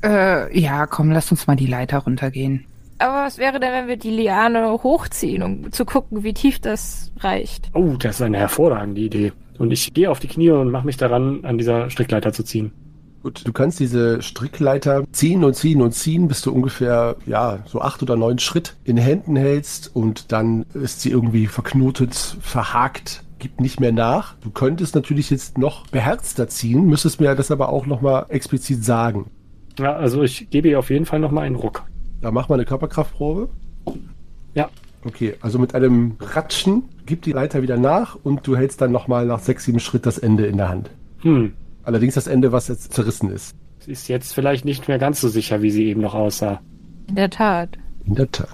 [0.03, 2.65] Äh, ja, komm, lass uns mal die Leiter runtergehen.
[2.99, 7.11] Aber was wäre denn, wenn wir die Liane hochziehen, um zu gucken, wie tief das
[7.19, 7.71] reicht?
[7.75, 9.33] Oh, das ist eine hervorragende Idee.
[9.59, 12.73] Und ich gehe auf die Knie und mache mich daran, an dieser Strickleiter zu ziehen.
[13.23, 17.81] Gut, du kannst diese Strickleiter ziehen und ziehen und ziehen, bis du ungefähr, ja, so
[17.81, 23.61] acht oder neun Schritt in Händen hältst und dann ist sie irgendwie verknotet, verhakt, gibt
[23.61, 24.35] nicht mehr nach.
[24.41, 29.31] Du könntest natürlich jetzt noch beherzter ziehen, müsstest mir das aber auch nochmal explizit sagen.
[29.79, 31.85] Ja, also ich gebe ihr auf jeden Fall nochmal einen Ruck.
[32.21, 33.49] Da mach mal eine Körperkraftprobe.
[34.55, 34.69] Ja.
[35.05, 39.27] Okay, also mit einem Ratschen gibt die Leiter wieder nach und du hältst dann nochmal
[39.27, 40.91] nach sechs, sieben Schritt das Ende in der Hand.
[41.23, 41.53] Hm.
[41.85, 43.57] Allerdings das Ende, was jetzt zerrissen ist.
[43.81, 46.61] Sie ist jetzt vielleicht nicht mehr ganz so sicher, wie sie eben noch aussah.
[47.09, 47.79] In der Tat.
[48.07, 48.49] In der Tat.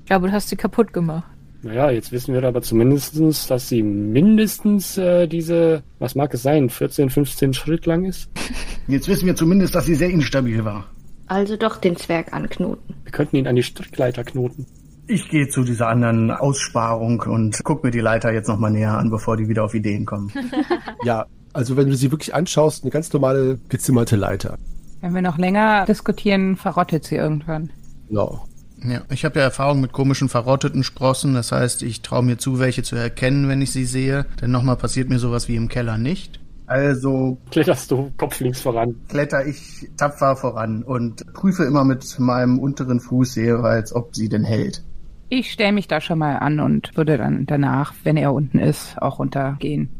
[0.00, 1.24] Ich glaube, du hast sie kaputt gemacht.
[1.62, 6.70] Naja, jetzt wissen wir aber zumindestens, dass sie mindestens äh, diese, was mag es sein,
[6.70, 8.28] 14, 15 Schritt lang ist.
[8.88, 10.86] Jetzt wissen wir zumindest, dass sie sehr instabil war.
[11.28, 12.96] Also doch den Zwerg anknoten.
[13.04, 14.66] Wir könnten ihn an die Strickleiter knoten.
[15.06, 19.10] Ich gehe zu dieser anderen Aussparung und guck mir die Leiter jetzt nochmal näher an,
[19.10, 20.32] bevor die wieder auf Ideen kommen.
[21.04, 24.58] Ja, also wenn du sie wirklich anschaust, eine ganz normale gezimmerte Leiter.
[25.00, 27.70] Wenn wir noch länger diskutieren, verrottet sie irgendwann.
[28.08, 28.46] Genau.
[28.84, 32.58] Ja, ich habe ja Erfahrung mit komischen verrotteten Sprossen, das heißt, ich traue mir zu,
[32.58, 34.26] welche zu erkennen, wenn ich sie sehe.
[34.40, 36.40] Denn nochmal passiert mir sowas wie im Keller nicht.
[36.66, 38.94] Also Kletterst du kopflinks voran.
[39.08, 44.44] kletter ich tapfer voran und prüfe immer mit meinem unteren Fuß jeweils, ob sie denn
[44.44, 44.82] hält.
[45.28, 49.00] Ich stelle mich da schon mal an und würde dann danach, wenn er unten ist,
[49.00, 49.90] auch runtergehen.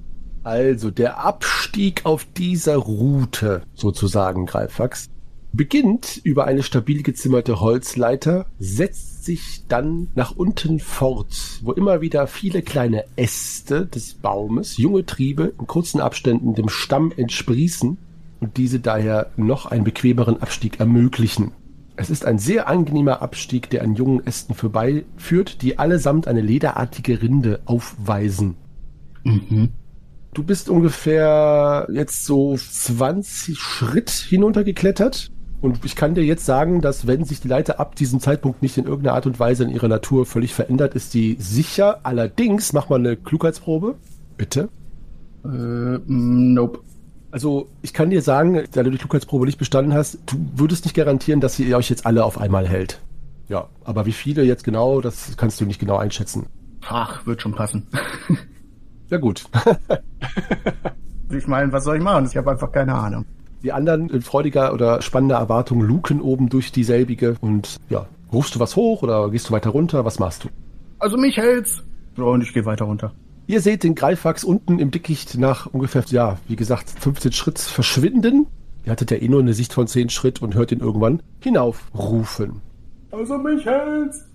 [0.44, 5.08] Also der Abstieg auf dieser Route, sozusagen, Greifax,
[5.52, 12.26] beginnt über eine stabil gezimmerte Holzleiter, setzt sich dann nach unten fort, wo immer wieder
[12.26, 17.98] viele kleine Äste des Baumes, junge Triebe in kurzen Abständen dem Stamm entsprießen
[18.40, 21.52] und diese daher noch einen bequemeren Abstieg ermöglichen.
[21.94, 27.20] Es ist ein sehr angenehmer Abstieg, der an jungen Ästen vorbeiführt, die allesamt eine lederartige
[27.20, 28.56] Rinde aufweisen.
[29.24, 29.68] Mhm.
[30.34, 35.30] Du bist ungefähr jetzt so 20 Schritt hinuntergeklettert.
[35.60, 38.78] Und ich kann dir jetzt sagen, dass wenn sich die Leiter ab diesem Zeitpunkt nicht
[38.78, 42.00] in irgendeiner Art und Weise in ihrer Natur völlig verändert, ist die sicher.
[42.02, 43.96] Allerdings, mach mal eine Klugheitsprobe.
[44.38, 44.70] Bitte.
[45.44, 46.80] Äh, nope.
[47.30, 50.94] Also, ich kann dir sagen, da du die Klugheitsprobe nicht bestanden hast, du würdest nicht
[50.94, 53.00] garantieren, dass sie euch jetzt alle auf einmal hält.
[53.48, 56.46] Ja, aber wie viele jetzt genau, das kannst du nicht genau einschätzen.
[56.88, 57.86] Ach, wird schon passen.
[59.12, 59.44] Ja gut.
[61.30, 62.24] ich meine, was soll ich machen?
[62.30, 63.26] Ich habe einfach keine Ahnung.
[63.62, 68.58] Die anderen in freudiger oder spannender Erwartung luken oben durch dieselbige und ja, rufst du
[68.58, 70.06] was hoch oder gehst du weiter runter?
[70.06, 70.48] Was machst du?
[70.98, 71.84] Also mich hält's.
[72.16, 73.12] So, und ich gehe weiter runter.
[73.46, 78.46] Ihr seht den Greifax unten im Dickicht nach ungefähr, ja, wie gesagt, 15 Schritt verschwinden.
[78.86, 82.62] Ihr hattet ja eh nur eine Sicht von 10 Schritt und hört ihn irgendwann hinaufrufen.
[83.10, 84.26] Also mich hält's.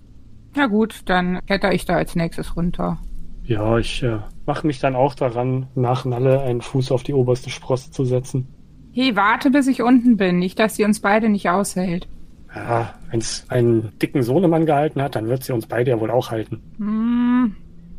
[0.54, 2.98] Na gut, dann kletter ich da als nächstes runter.
[3.42, 4.18] Ja, ich äh,
[4.48, 8.48] mache mich dann auch daran, nach Nalle einen Fuß auf die oberste Sprosse zu setzen.
[8.92, 10.38] Hey, warte, bis ich unten bin.
[10.38, 12.08] Nicht, dass sie uns beide nicht aushält.
[12.52, 16.10] Ja, wenn es einen dicken Sohnemann gehalten hat, dann wird sie uns beide ja wohl
[16.10, 16.62] auch halten.
[16.78, 17.54] Hm.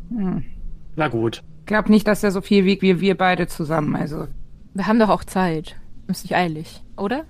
[0.09, 0.43] Hm.
[0.95, 1.43] Na gut.
[1.67, 4.25] Glaub nicht, dass er so viel wiegt wie wir beide zusammen, also.
[4.73, 5.75] Wir haben doch auch Zeit.
[6.07, 7.25] Ist nicht eilig, oder?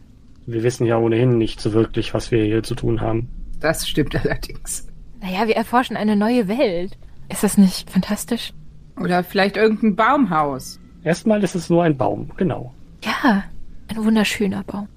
[0.45, 3.27] Wir wissen ja ohnehin nicht so wirklich, was wir hier zu tun haben.
[3.59, 4.87] Das stimmt allerdings.
[5.21, 6.97] Naja, wir erforschen eine neue Welt.
[7.27, 8.53] Ist das nicht fantastisch?
[8.99, 10.79] Oder vielleicht irgendein Baumhaus.
[11.03, 12.73] Erstmal ist es nur ein Baum, genau.
[13.03, 13.43] Ja,
[13.87, 14.87] ein wunderschöner Baum.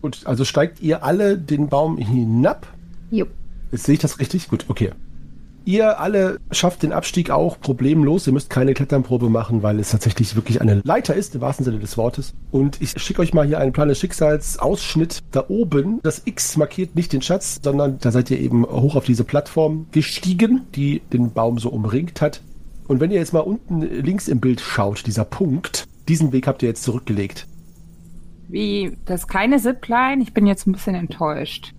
[0.00, 2.66] Gut, also steigt ihr alle den Baum hinab?
[3.10, 3.26] Jo.
[3.70, 4.48] Jetzt sehe ich das richtig?
[4.48, 4.90] Gut, okay.
[5.64, 8.26] Ihr alle schafft den Abstieg auch problemlos.
[8.26, 11.78] Ihr müsst keine Kletternprobe machen, weil es tatsächlich wirklich eine Leiter ist, im wahrsten Sinne
[11.78, 12.34] des Wortes.
[12.50, 15.20] Und ich schicke euch mal hier einen Plan des Schicksalsausschnitt.
[15.30, 19.04] Da oben, das X markiert nicht den Schatz, sondern da seid ihr eben hoch auf
[19.04, 22.40] diese Plattform gestiegen, die den Baum so umringt hat.
[22.92, 26.62] Und wenn ihr jetzt mal unten links im Bild schaut, dieser Punkt, diesen Weg habt
[26.62, 27.46] ihr jetzt zurückgelegt.
[28.48, 30.22] Wie, das kleine Zipline?
[30.22, 31.72] Ich bin jetzt ein bisschen enttäuscht.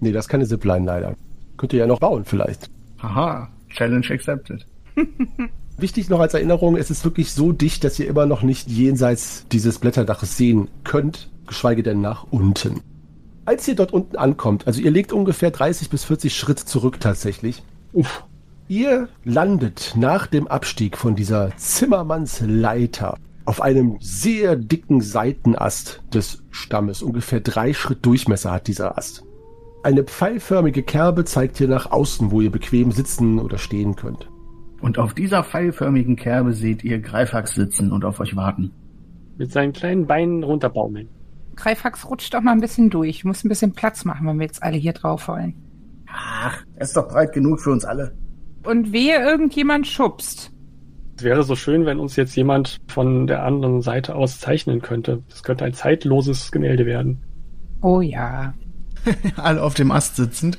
[0.00, 1.16] Nee, das ist keine Zipline leider.
[1.56, 2.68] Könnt ihr ja noch bauen vielleicht.
[2.98, 4.66] Haha, Challenge accepted.
[5.78, 9.46] Wichtig noch als Erinnerung, es ist wirklich so dicht, dass ihr immer noch nicht jenseits
[9.50, 12.82] dieses Blätterdaches sehen könnt, geschweige denn nach unten.
[13.46, 17.62] Als ihr dort unten ankommt, also ihr legt ungefähr 30 bis 40 Schritt zurück tatsächlich.
[17.94, 18.24] Uff.
[18.68, 27.02] Ihr landet nach dem Abstieg von dieser Zimmermannsleiter auf einem sehr dicken Seitenast des Stammes.
[27.02, 29.24] Ungefähr drei Schritt Durchmesser hat dieser Ast.
[29.82, 34.30] Eine pfeilförmige Kerbe zeigt hier nach außen, wo ihr bequem sitzen oder stehen könnt.
[34.80, 38.70] Und auf dieser pfeilförmigen Kerbe seht ihr Greifax sitzen und auf euch warten.
[39.38, 41.08] Mit seinen kleinen Beinen runterbaumeln.
[41.56, 43.10] Greifax rutscht doch mal ein bisschen durch.
[43.10, 45.54] Ich muss ein bisschen Platz machen, wenn wir jetzt alle hier drauf wollen.
[46.06, 48.14] Ach, er ist doch breit genug für uns alle.
[48.64, 50.52] Und wehe, irgendjemand schubst.
[51.16, 55.22] Es wäre so schön, wenn uns jetzt jemand von der anderen Seite aus zeichnen könnte.
[55.28, 57.22] Das könnte ein zeitloses Gemälde werden.
[57.80, 58.54] Oh ja.
[59.36, 60.58] Alle auf dem Ast sitzend.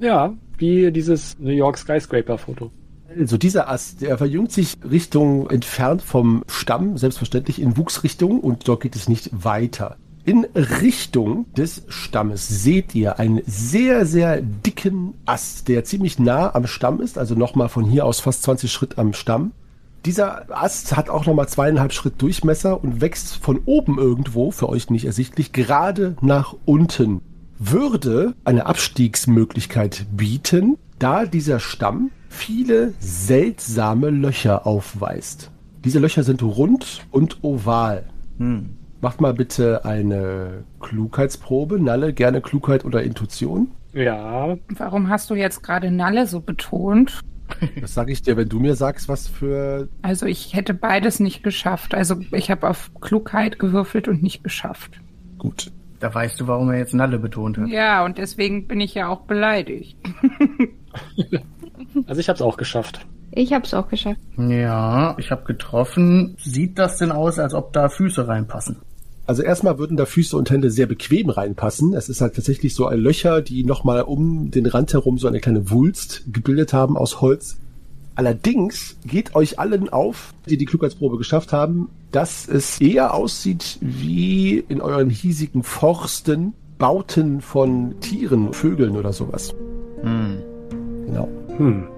[0.00, 2.70] Ja, wie dieses New York Skyscraper-Foto.
[3.18, 8.82] Also dieser Ast, der verjüngt sich Richtung entfernt vom Stamm, selbstverständlich in Wuchsrichtung und dort
[8.82, 9.96] geht es nicht weiter.
[10.24, 16.68] In Richtung des Stammes seht ihr einen sehr, sehr dicken Ast, der ziemlich nah am
[16.68, 19.50] Stamm ist, also nochmal von hier aus fast 20 Schritt am Stamm.
[20.04, 24.90] Dieser Ast hat auch nochmal zweieinhalb Schritt Durchmesser und wächst von oben irgendwo, für euch
[24.90, 27.20] nicht ersichtlich, gerade nach unten.
[27.58, 35.50] Würde eine Abstiegsmöglichkeit bieten, da dieser Stamm viele seltsame Löcher aufweist.
[35.84, 38.04] Diese Löcher sind rund und oval.
[38.38, 38.76] Hm.
[39.02, 41.80] Macht mal bitte eine Klugheitsprobe.
[41.82, 43.72] Nalle, gerne Klugheit oder Intuition.
[43.92, 47.20] Ja, Warum hast du jetzt gerade Nalle so betont?
[47.80, 49.88] Das sage ich dir, wenn du mir sagst, was für.
[50.02, 51.94] Also ich hätte beides nicht geschafft.
[51.94, 55.00] Also ich habe auf Klugheit gewürfelt und nicht geschafft.
[55.36, 55.72] Gut.
[55.98, 57.68] Da weißt du, warum er jetzt Nalle betont hat.
[57.68, 59.96] Ja, und deswegen bin ich ja auch beleidigt.
[62.06, 63.04] also ich hab's auch geschafft.
[63.32, 64.20] Ich hab's auch geschafft.
[64.36, 66.36] Ja, ich habe getroffen.
[66.38, 68.76] Sieht das denn aus, als ob da Füße reinpassen?
[69.32, 71.94] Also erstmal würden da Füße und Hände sehr bequem reinpassen.
[71.94, 75.40] Es ist halt tatsächlich so ein Löcher, die nochmal um den Rand herum so eine
[75.40, 77.56] kleine Wulst gebildet haben aus Holz.
[78.14, 84.62] Allerdings geht euch allen auf, die die Klugheitsprobe geschafft haben, dass es eher aussieht wie
[84.68, 89.54] in euren hiesigen Forsten Bauten von Tieren, Vögeln oder sowas.
[90.02, 90.42] Hm.
[91.06, 91.28] Genau.
[91.56, 91.88] Hm.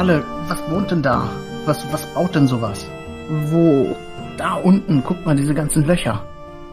[0.00, 1.28] Nalle, was wohnt denn da?
[1.66, 2.86] Was, was baut denn sowas?
[3.50, 3.94] Wo?
[4.38, 6.24] Da unten, guck mal, diese ganzen Löcher.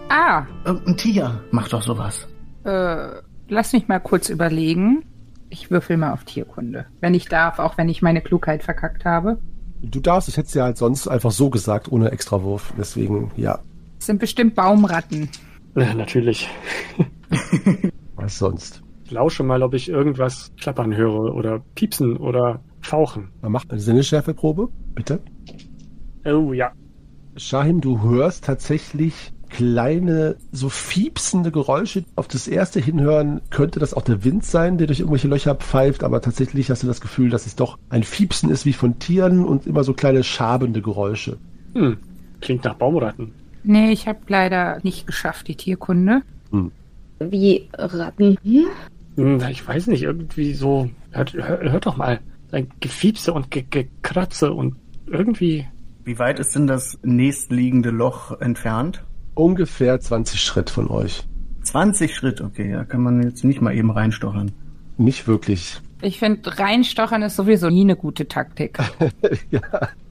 [0.08, 2.26] Ah, Irgendein Tier macht doch sowas.
[2.64, 3.20] Äh,
[3.50, 5.04] lass mich mal kurz überlegen.
[5.50, 6.86] Ich würfel mal auf Tierkunde.
[7.02, 9.40] Wenn ich darf, auch wenn ich meine Klugheit verkackt habe.
[9.82, 12.72] Du darfst, das hättest du ja halt sonst einfach so gesagt, ohne Extrawurf.
[12.78, 13.60] Deswegen, ja.
[13.98, 15.28] Das sind bestimmt Baumratten.
[15.76, 16.50] Ja, natürlich.
[18.16, 18.82] Was sonst?
[19.04, 23.30] Ich lausche mal, ob ich irgendwas klappern höre oder piepsen oder fauchen.
[23.42, 25.20] Man macht eine Sinnesschärfeprobe, bitte.
[26.26, 26.72] Oh ja.
[27.36, 32.04] Shahim, du hörst tatsächlich kleine, so fiepsende Geräusche.
[32.16, 36.04] Auf das erste Hinhören könnte das auch der Wind sein, der durch irgendwelche Löcher pfeift,
[36.04, 39.46] aber tatsächlich hast du das Gefühl, dass es doch ein Fiepsen ist wie von Tieren
[39.46, 41.38] und immer so kleine schabende Geräusche.
[41.74, 41.98] Hm.
[42.42, 43.32] Klingt nach Baumratten.
[43.64, 46.22] Nee, ich habe leider nicht geschafft, die Tierkunde.
[47.20, 48.38] Wie Ratten.
[48.44, 48.66] Hm?
[49.16, 50.90] Hm, Ich weiß nicht, irgendwie so.
[51.12, 52.20] Hört, hört, hört doch mal.
[52.52, 54.76] Ein Gefiepse und Ge Gekratze und
[55.06, 55.68] irgendwie.
[56.04, 59.04] Wie weit ist denn das nächstliegende Loch entfernt?
[59.34, 61.24] Ungefähr 20 Schritt von euch.
[61.64, 64.52] 20 Schritt, okay, da kann man jetzt nicht mal eben reinstochern.
[64.98, 65.82] Nicht wirklich.
[66.02, 68.80] Ich finde, reinstochern ist sowieso nie eine gute Taktik.
[69.52, 69.62] ja.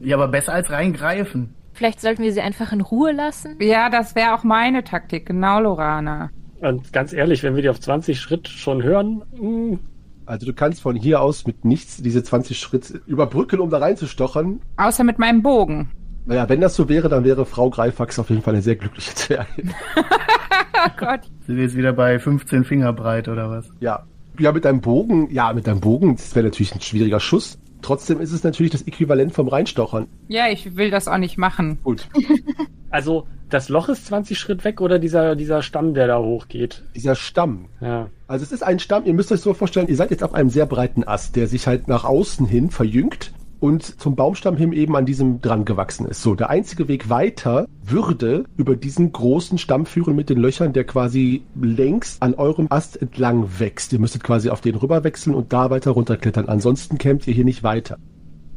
[0.00, 1.54] Ja, aber besser als reingreifen.
[1.72, 3.56] Vielleicht sollten wir sie einfach in Ruhe lassen.
[3.60, 6.30] Ja, das wäre auch meine Taktik, genau, Lorana.
[6.60, 9.78] Und ganz ehrlich, wenn wir die auf 20 Schritt schon hören, hm,
[10.26, 14.60] Also du kannst von hier aus mit nichts diese 20 Schritt überbrücken, um da reinzustochern.
[14.76, 15.88] Außer mit meinem Bogen.
[16.26, 19.14] Naja, wenn das so wäre, dann wäre Frau Greifax auf jeden Fall eine sehr glückliche
[19.14, 19.72] Zwergin.
[20.78, 21.22] Oh Gott.
[21.46, 23.66] Sind wir jetzt wieder bei 15 Finger breit oder was?
[23.80, 24.04] Ja.
[24.38, 27.58] Ja, mit deinem Bogen, ja, mit deinem Bogen, das wäre natürlich ein schwieriger Schuss.
[27.86, 30.08] Trotzdem ist es natürlich das Äquivalent vom Reinstochern.
[30.26, 31.78] Ja, ich will das auch nicht machen.
[31.84, 32.08] Gut.
[32.90, 36.82] also das Loch ist 20 Schritt weg oder dieser, dieser Stamm, der da hochgeht?
[36.96, 37.66] Dieser Stamm.
[37.80, 38.10] Ja.
[38.26, 40.50] Also es ist ein Stamm, ihr müsst euch so vorstellen, ihr seid jetzt auf einem
[40.50, 43.30] sehr breiten Ast, der sich halt nach außen hin verjüngt
[43.60, 46.22] und zum Baumstamm hin eben an diesem dran gewachsen ist.
[46.22, 50.84] So, der einzige Weg weiter würde über diesen großen Stamm führen mit den Löchern, der
[50.84, 53.92] quasi längs an eurem Ast entlang wächst.
[53.92, 56.48] Ihr müsstet quasi auf den rüber wechseln und da weiter runterklettern.
[56.48, 57.98] Ansonsten kämt ihr hier nicht weiter.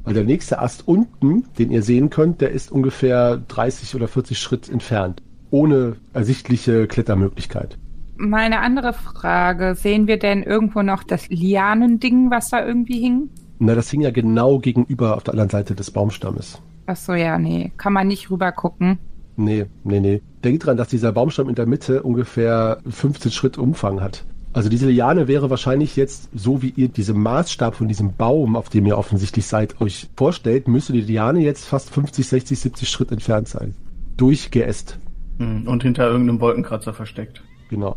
[0.03, 4.39] Weil der nächste Ast unten, den ihr sehen könnt, der ist ungefähr 30 oder 40
[4.39, 5.21] Schritt entfernt.
[5.51, 7.77] Ohne ersichtliche Klettermöglichkeit.
[8.17, 13.29] Meine andere Frage, sehen wir denn irgendwo noch das Lianending, was da irgendwie hing?
[13.59, 16.61] Na, das hing ja genau gegenüber auf der anderen Seite des Baumstammes.
[16.87, 17.71] Ach so, ja, nee.
[17.77, 18.97] Kann man nicht rüber gucken.
[19.35, 20.21] Nee, nee, nee.
[20.43, 24.25] Denkt dran, dass dieser Baumstamm in der Mitte ungefähr 15 Schritt Umfang hat.
[24.51, 28.69] Also diese Liane wäre wahrscheinlich jetzt, so wie ihr diesen Maßstab von diesem Baum, auf
[28.69, 33.11] dem ihr offensichtlich seid, euch vorstellt, müsste die Liane jetzt fast 50, 60, 70 Schritt
[33.11, 33.75] entfernt sein.
[34.17, 34.97] Durchgeäst.
[35.37, 37.43] Hm, Und hinter irgendeinem Wolkenkratzer versteckt.
[37.69, 37.95] Genau.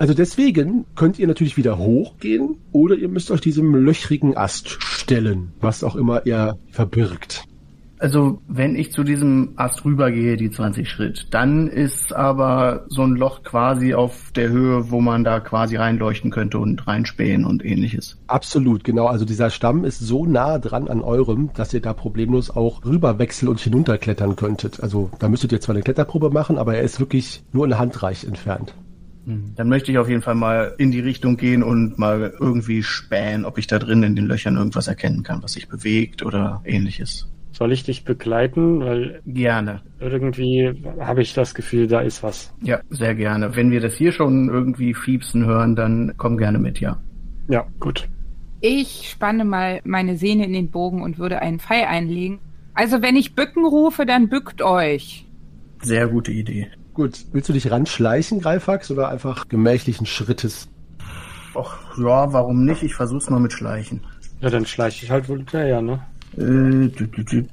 [0.00, 5.52] Also deswegen könnt ihr natürlich wieder hochgehen oder ihr müsst euch diesem löchrigen Ast stellen,
[5.60, 7.44] was auch immer er verbirgt.
[7.98, 13.10] Also, wenn ich zu diesem Ast rübergehe, die 20 Schritt, dann ist aber so ein
[13.10, 18.16] Loch quasi auf der Höhe, wo man da quasi reinleuchten könnte und reinspähen und ähnliches.
[18.26, 19.04] Absolut, genau.
[19.04, 23.50] Also dieser Stamm ist so nah dran an eurem, dass ihr da problemlos auch rüberwechseln
[23.50, 24.82] und hinunterklettern könntet.
[24.82, 28.24] Also da müsstet ihr zwar eine Kletterprobe machen, aber er ist wirklich nur eine Handreich
[28.24, 28.72] entfernt.
[29.26, 32.82] Hm, Dann möchte ich auf jeden Fall mal in die Richtung gehen und mal irgendwie
[32.82, 36.62] spähen, ob ich da drin in den Löchern irgendwas erkennen kann, was sich bewegt oder
[36.64, 37.28] ähnliches.
[37.52, 38.80] Soll ich dich begleiten?
[38.80, 39.82] Weil Gerne.
[39.98, 42.54] irgendwie habe ich das Gefühl, da ist was.
[42.62, 43.54] Ja, sehr gerne.
[43.56, 47.02] Wenn wir das hier schon irgendwie fiepsen hören, dann komm gerne mit, ja.
[47.48, 48.08] Ja, gut.
[48.62, 52.38] Ich spanne mal meine Sehne in den Bogen und würde einen Pfeil einlegen.
[52.74, 55.26] Also wenn ich bücken rufe, dann bückt euch.
[55.82, 56.68] Sehr gute Idee.
[57.00, 60.68] Gut, willst du dich ranschleichen, Greifax, oder einfach gemächlichen Schrittes?
[61.54, 62.82] Och, ja, warum nicht?
[62.82, 64.02] Ich versuch's mal mit Schleichen.
[64.42, 66.04] Ja, dann schleiche ich halt wohl hinterher, ne?
[66.36, 66.90] Äh,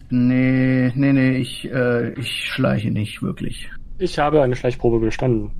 [0.09, 3.71] nee, nee, nee, ich, äh, ich schleiche nicht wirklich.
[3.99, 5.51] Ich habe eine Schleichprobe bestanden.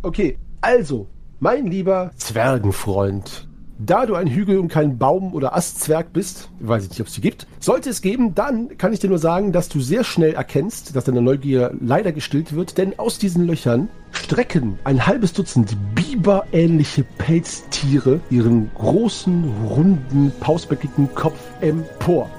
[0.00, 1.06] Okay, also,
[1.38, 3.46] mein lieber Zwergenfreund,
[3.78, 7.14] da du ein Hügel und kein Baum- oder Astzwerg bist, weiß ich nicht, ob es
[7.14, 10.34] die gibt, sollte es geben, dann kann ich dir nur sagen, dass du sehr schnell
[10.34, 15.76] erkennst, dass deine Neugier leider gestillt wird, denn aus diesen Löchern strecken ein halbes Dutzend
[15.94, 22.30] biberähnliche Pelztiere ihren großen, runden, pausbäckigen Kopf empor.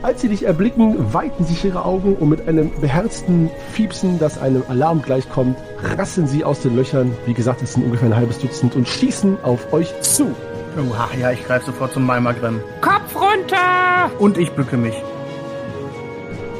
[0.00, 4.62] Als sie dich erblicken, weiten sich ihre Augen und mit einem beherzten Fiepsen, das einem
[4.68, 5.58] Alarm gleichkommt,
[5.96, 7.10] rasseln sie aus den Löchern.
[7.26, 10.32] Wie gesagt, es sind ungefähr ein halbes Dutzend und schießen auf euch zu.
[10.78, 12.60] Oha, ja, ich greife sofort zum Malmagrim.
[12.80, 14.12] Kopf runter!
[14.20, 14.94] Und ich bücke mich.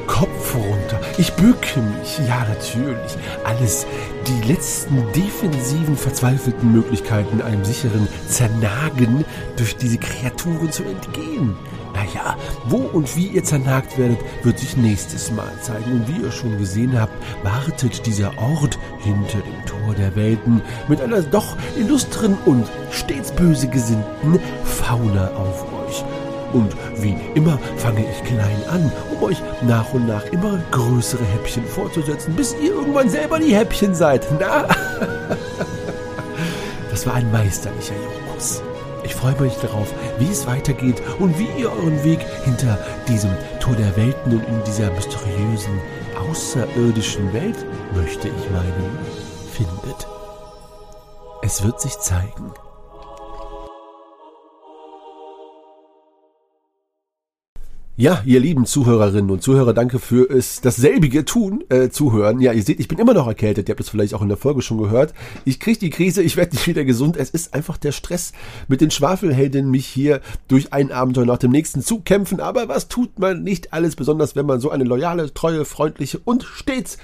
[0.08, 1.00] Kopf runter.
[1.18, 2.18] Ich bücke mich.
[2.26, 3.16] Ja, natürlich.
[3.44, 3.86] Alles
[4.26, 9.24] die letzten defensiven, verzweifelten Möglichkeiten, einem sicheren Zernagen
[9.56, 11.56] durch diese Kreaturen zu entgehen.
[11.98, 12.36] Naja,
[12.66, 15.92] wo und wie ihr zernagt werdet, wird sich nächstes Mal zeigen.
[15.92, 21.00] Und wie ihr schon gesehen habt, wartet dieser Ort hinter dem Tor der Welten mit
[21.00, 26.04] einer doch illustren und stets böse gesinnten Fauna auf euch.
[26.52, 31.64] Und wie immer fange ich klein an, um euch nach und nach immer größere Häppchen
[31.64, 34.26] vorzusetzen, bis ihr irgendwann selber die Häppchen seid.
[34.38, 34.66] Na?
[36.90, 38.60] Das war ein meisterlicher Jokus.
[39.08, 42.78] Ich freue mich darauf, wie es weitergeht und wie ihr euren Weg hinter
[43.08, 45.80] diesem Tor der Welten und in dieser mysteriösen,
[46.28, 48.98] außerirdischen Welt, möchte ich meinen,
[49.50, 50.06] findet.
[51.40, 52.52] Es wird sich zeigen.
[58.00, 62.40] Ja, ihr lieben Zuhörerinnen und Zuhörer, danke für es dasselbige tun, äh, zuhören.
[62.40, 63.68] Ja, ihr seht, ich bin immer noch erkältet.
[63.68, 65.12] Ihr habt es vielleicht auch in der Folge schon gehört.
[65.44, 67.16] Ich kriege die Krise, ich werde nicht wieder gesund.
[67.16, 68.34] Es ist einfach der Stress
[68.68, 72.38] mit den Schwafelheldinnen, mich hier durch ein Abenteuer nach dem nächsten zu kämpfen.
[72.38, 76.44] Aber was tut man nicht alles, besonders wenn man so eine loyale, treue, freundliche und
[76.44, 76.98] stets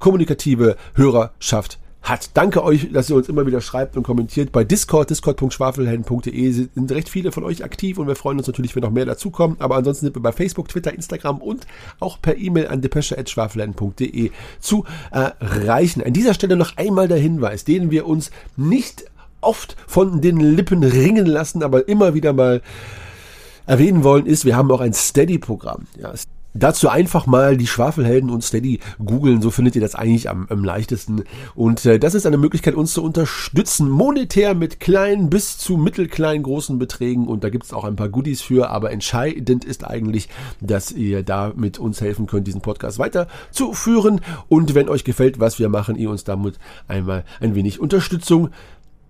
[0.00, 2.30] kommunikative Hörerschaft hat.
[2.34, 4.52] Danke euch, dass ihr uns immer wieder schreibt und kommentiert.
[4.52, 8.82] Bei Discord, discord.schwafelhelden.de sind recht viele von euch aktiv und wir freuen uns natürlich, wenn
[8.82, 9.56] noch mehr dazukommen.
[9.60, 11.66] Aber ansonsten sind wir bei Facebook, Twitter, Instagram und
[12.00, 14.30] auch per E-Mail an depesche.schwafelhelden.de
[14.60, 16.02] zu erreichen.
[16.02, 19.04] An dieser Stelle noch einmal der Hinweis, den wir uns nicht
[19.40, 22.62] oft von den Lippen ringen lassen, aber immer wieder mal
[23.66, 25.86] erwähnen wollen, ist, wir haben auch ein Steady-Programm.
[25.98, 26.12] Ja,
[26.52, 30.64] Dazu einfach mal die Schwafelhelden und Steady googeln, so findet ihr das eigentlich am, am
[30.64, 31.24] leichtesten.
[31.54, 36.42] Und äh, das ist eine Möglichkeit, uns zu unterstützen, monetär mit kleinen bis zu mittelkleinen
[36.42, 37.28] großen Beträgen.
[37.28, 40.28] Und da gibt es auch ein paar Goodies für, aber entscheidend ist eigentlich,
[40.60, 44.20] dass ihr da mit uns helfen könnt, diesen Podcast weiterzuführen.
[44.48, 48.50] Und wenn euch gefällt, was wir machen, ihr uns damit einmal ein wenig Unterstützung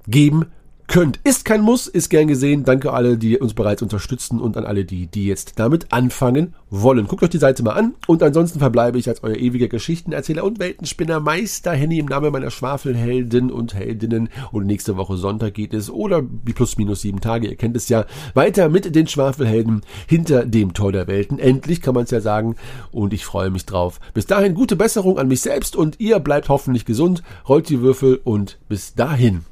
[0.07, 0.47] geben
[0.91, 1.21] könnt.
[1.23, 2.65] Ist kein Muss, ist gern gesehen.
[2.65, 7.07] Danke alle, die uns bereits unterstützen und an alle die, die jetzt damit anfangen wollen.
[7.07, 10.59] Guckt euch die Seite mal an und ansonsten verbleibe ich als euer ewiger Geschichtenerzähler und
[10.59, 14.31] Weltenspinner Meister Henny im Namen meiner Schwafelhelden und Heldinnen.
[14.51, 17.89] Und nächste Woche Sonntag geht es oder wie plus minus sieben Tage, ihr kennt es
[17.89, 21.39] ja, weiter mit den Schwafelhelden hinter dem Tor der Welten.
[21.39, 22.57] Endlich kann man es ja sagen
[22.91, 24.01] und ich freue mich drauf.
[24.13, 28.21] Bis dahin gute Besserung an mich selbst und ihr bleibt hoffentlich gesund, rollt die Würfel
[28.25, 29.45] und bis dahin.